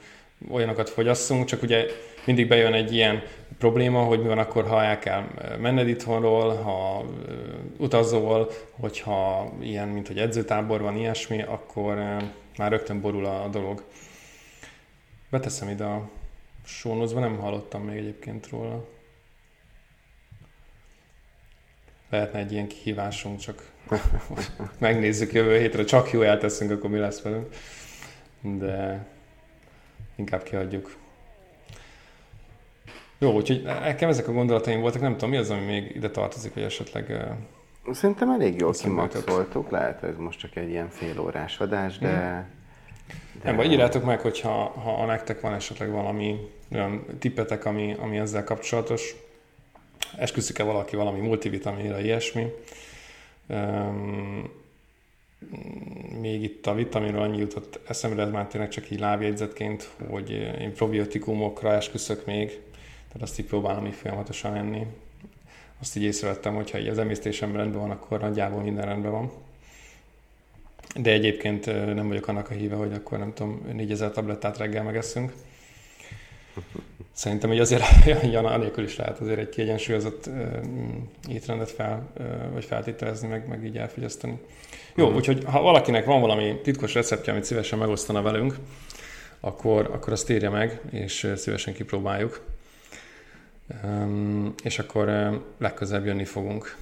olyanokat 0.51 0.89
fogyasszunk, 0.89 1.45
csak 1.45 1.61
ugye 1.61 1.85
mindig 2.25 2.47
bejön 2.47 2.73
egy 2.73 2.93
ilyen 2.93 3.23
probléma, 3.57 4.03
hogy 4.03 4.21
mi 4.21 4.27
van 4.27 4.37
akkor, 4.37 4.67
ha 4.67 4.83
el 4.83 4.99
kell 4.99 5.23
menned 5.59 5.87
itthonról, 5.87 6.55
ha 6.55 7.05
utazol, 7.77 8.51
hogyha 8.79 9.51
ilyen, 9.61 9.87
mint 9.87 10.07
hogy 10.07 10.17
edzőtábor 10.17 10.81
van, 10.81 10.97
ilyesmi, 10.97 11.41
akkor 11.41 11.95
már 12.57 12.71
rögtön 12.71 13.01
borul 13.01 13.25
a 13.25 13.47
dolog. 13.51 13.83
Beteszem 15.29 15.69
ide 15.69 15.83
a 15.83 16.09
sónozba, 16.65 17.19
nem 17.19 17.37
hallottam 17.37 17.83
még 17.83 17.97
egyébként 17.97 18.49
róla. 18.49 18.87
Lehetne 22.15 22.39
egy 22.39 22.51
ilyen 22.51 22.67
kihívásunk, 22.67 23.39
csak 23.39 23.69
megnézzük 24.77 25.33
jövő 25.33 25.57
hétre, 25.57 25.83
csak 25.83 26.11
jó 26.11 26.21
elteszünk, 26.21 26.71
akkor 26.71 26.89
mi 26.89 26.97
lesz 26.97 27.21
velünk. 27.21 27.47
De 28.41 29.05
inkább 30.15 30.43
kiadjuk. 30.43 30.95
Jó, 33.17 33.33
úgyhogy 33.33 33.63
nekem 33.63 34.09
ezek 34.09 34.27
a 34.27 34.31
gondolataim 34.31 34.81
voltak, 34.81 35.01
nem 35.01 35.11
tudom, 35.11 35.29
mi 35.29 35.37
az, 35.37 35.49
ami 35.49 35.65
még 35.65 35.95
ide 35.95 36.09
tartozik, 36.09 36.53
hogy 36.53 36.63
esetleg... 36.63 37.23
Szerintem 37.91 38.29
elég 38.29 38.59
jól 38.59 38.71
kimaxoltuk, 38.71 39.69
lehet 39.69 40.03
ez 40.03 40.17
most 40.17 40.39
csak 40.39 40.55
egy 40.55 40.69
ilyen 40.69 40.89
fél 40.89 41.19
órás 41.19 41.59
adás, 41.59 41.97
de... 41.97 42.07
Hmm. 42.07 42.17
de... 42.17 43.43
Nem, 43.43 43.55
vagy 43.55 43.71
írjátok 43.71 44.03
meg, 44.03 44.19
hogyha 44.19 44.51
ha 44.69 45.05
nektek 45.05 45.41
van 45.41 45.53
esetleg 45.53 45.91
valami 45.91 46.49
olyan 46.71 47.05
tippetek, 47.19 47.65
ami, 47.65 47.95
ami 47.99 48.17
ezzel 48.17 48.43
kapcsolatos, 48.43 49.15
esküszik-e 50.17 50.63
valaki 50.63 50.95
valami 50.95 51.19
multivitaminra, 51.19 51.99
ilyesmi. 51.99 52.53
Még 56.19 56.43
itt 56.43 56.67
a 56.67 56.73
vitaminról 56.73 57.21
annyi 57.21 57.37
jutott 57.37 57.79
eszemre, 57.87 58.21
ez 58.21 58.31
már 58.31 58.47
tényleg 58.47 58.69
csak 58.69 58.91
így 58.91 58.99
lábjegyzetként, 58.99 59.89
hogy 60.09 60.29
én 60.59 60.73
probiotikumokra 60.73 61.73
esküszök 61.73 62.25
még, 62.25 62.47
tehát 63.07 63.21
azt 63.21 63.39
így 63.39 63.45
próbálom 63.45 63.85
így 63.85 63.93
folyamatosan 63.93 64.55
enni. 64.55 64.85
Azt 65.81 65.95
így 65.95 66.03
észrevettem, 66.03 66.55
hogyha 66.55 66.79
így 66.79 66.87
az 66.87 66.97
emésztésem 66.97 67.55
rendben 67.55 67.81
van, 67.81 67.91
akkor 67.91 68.19
nagyjából 68.19 68.61
minden 68.61 68.85
rendben 68.85 69.11
van. 69.11 69.31
De 70.95 71.11
egyébként 71.11 71.65
nem 71.65 72.07
vagyok 72.07 72.27
annak 72.27 72.49
a 72.49 72.53
híve, 72.53 72.75
hogy 72.75 72.93
akkor 72.93 73.17
nem 73.17 73.33
tudom, 73.33 73.61
4000 73.73 74.11
tablettát 74.11 74.57
reggel 74.57 74.83
megeszünk. 74.83 75.33
Szerintem, 77.15 77.49
hogy 77.49 77.59
azért 77.59 77.83
Jana 78.31 78.49
anélkül 78.49 78.83
is 78.83 78.95
lehet 78.95 79.19
azért 79.19 79.39
egy 79.39 79.49
kiegyensúlyozott 79.49 80.29
étrendet 81.29 81.71
fel, 81.71 82.07
vagy 82.53 82.65
feltételezni, 82.65 83.27
meg, 83.27 83.47
meg 83.47 83.65
így 83.65 83.77
elfogyasztani. 83.77 84.39
Jó, 84.95 85.03
uh-huh. 85.03 85.19
úgyhogy 85.19 85.43
ha 85.43 85.61
valakinek 85.61 86.05
van 86.05 86.21
valami 86.21 86.59
titkos 86.63 86.93
receptje, 86.93 87.31
amit 87.31 87.45
szívesen 87.45 87.79
megosztana 87.79 88.21
velünk, 88.21 88.55
akkor, 89.39 89.89
akkor 89.93 90.13
azt 90.13 90.29
írja 90.29 90.51
meg, 90.51 90.81
és 90.91 91.31
szívesen 91.35 91.73
kipróbáljuk. 91.73 92.41
Um, 93.83 94.53
és 94.63 94.79
akkor 94.79 95.09
legközelebb 95.57 96.05
jönni 96.05 96.25
fogunk. 96.25 96.75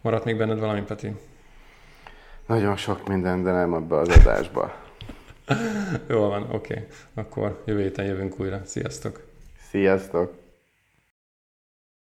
Maradt 0.00 0.24
még 0.24 0.36
benned 0.36 0.58
valami, 0.58 0.82
Peti? 0.82 1.14
Nagyon 2.46 2.76
sok 2.76 3.08
minden, 3.08 3.42
de 3.42 3.52
nem 3.52 3.72
abba 3.72 4.00
az 4.00 4.08
adásba. 4.08 4.74
Jól 6.08 6.28
van, 6.28 6.42
oké. 6.42 6.72
Okay. 6.72 6.86
Akkor 7.14 7.62
jövő 7.66 7.82
héten 7.82 8.04
jövünk 8.04 8.40
újra. 8.40 8.60
Sziasztok! 8.64 9.27
Sziasztok! 9.70 10.47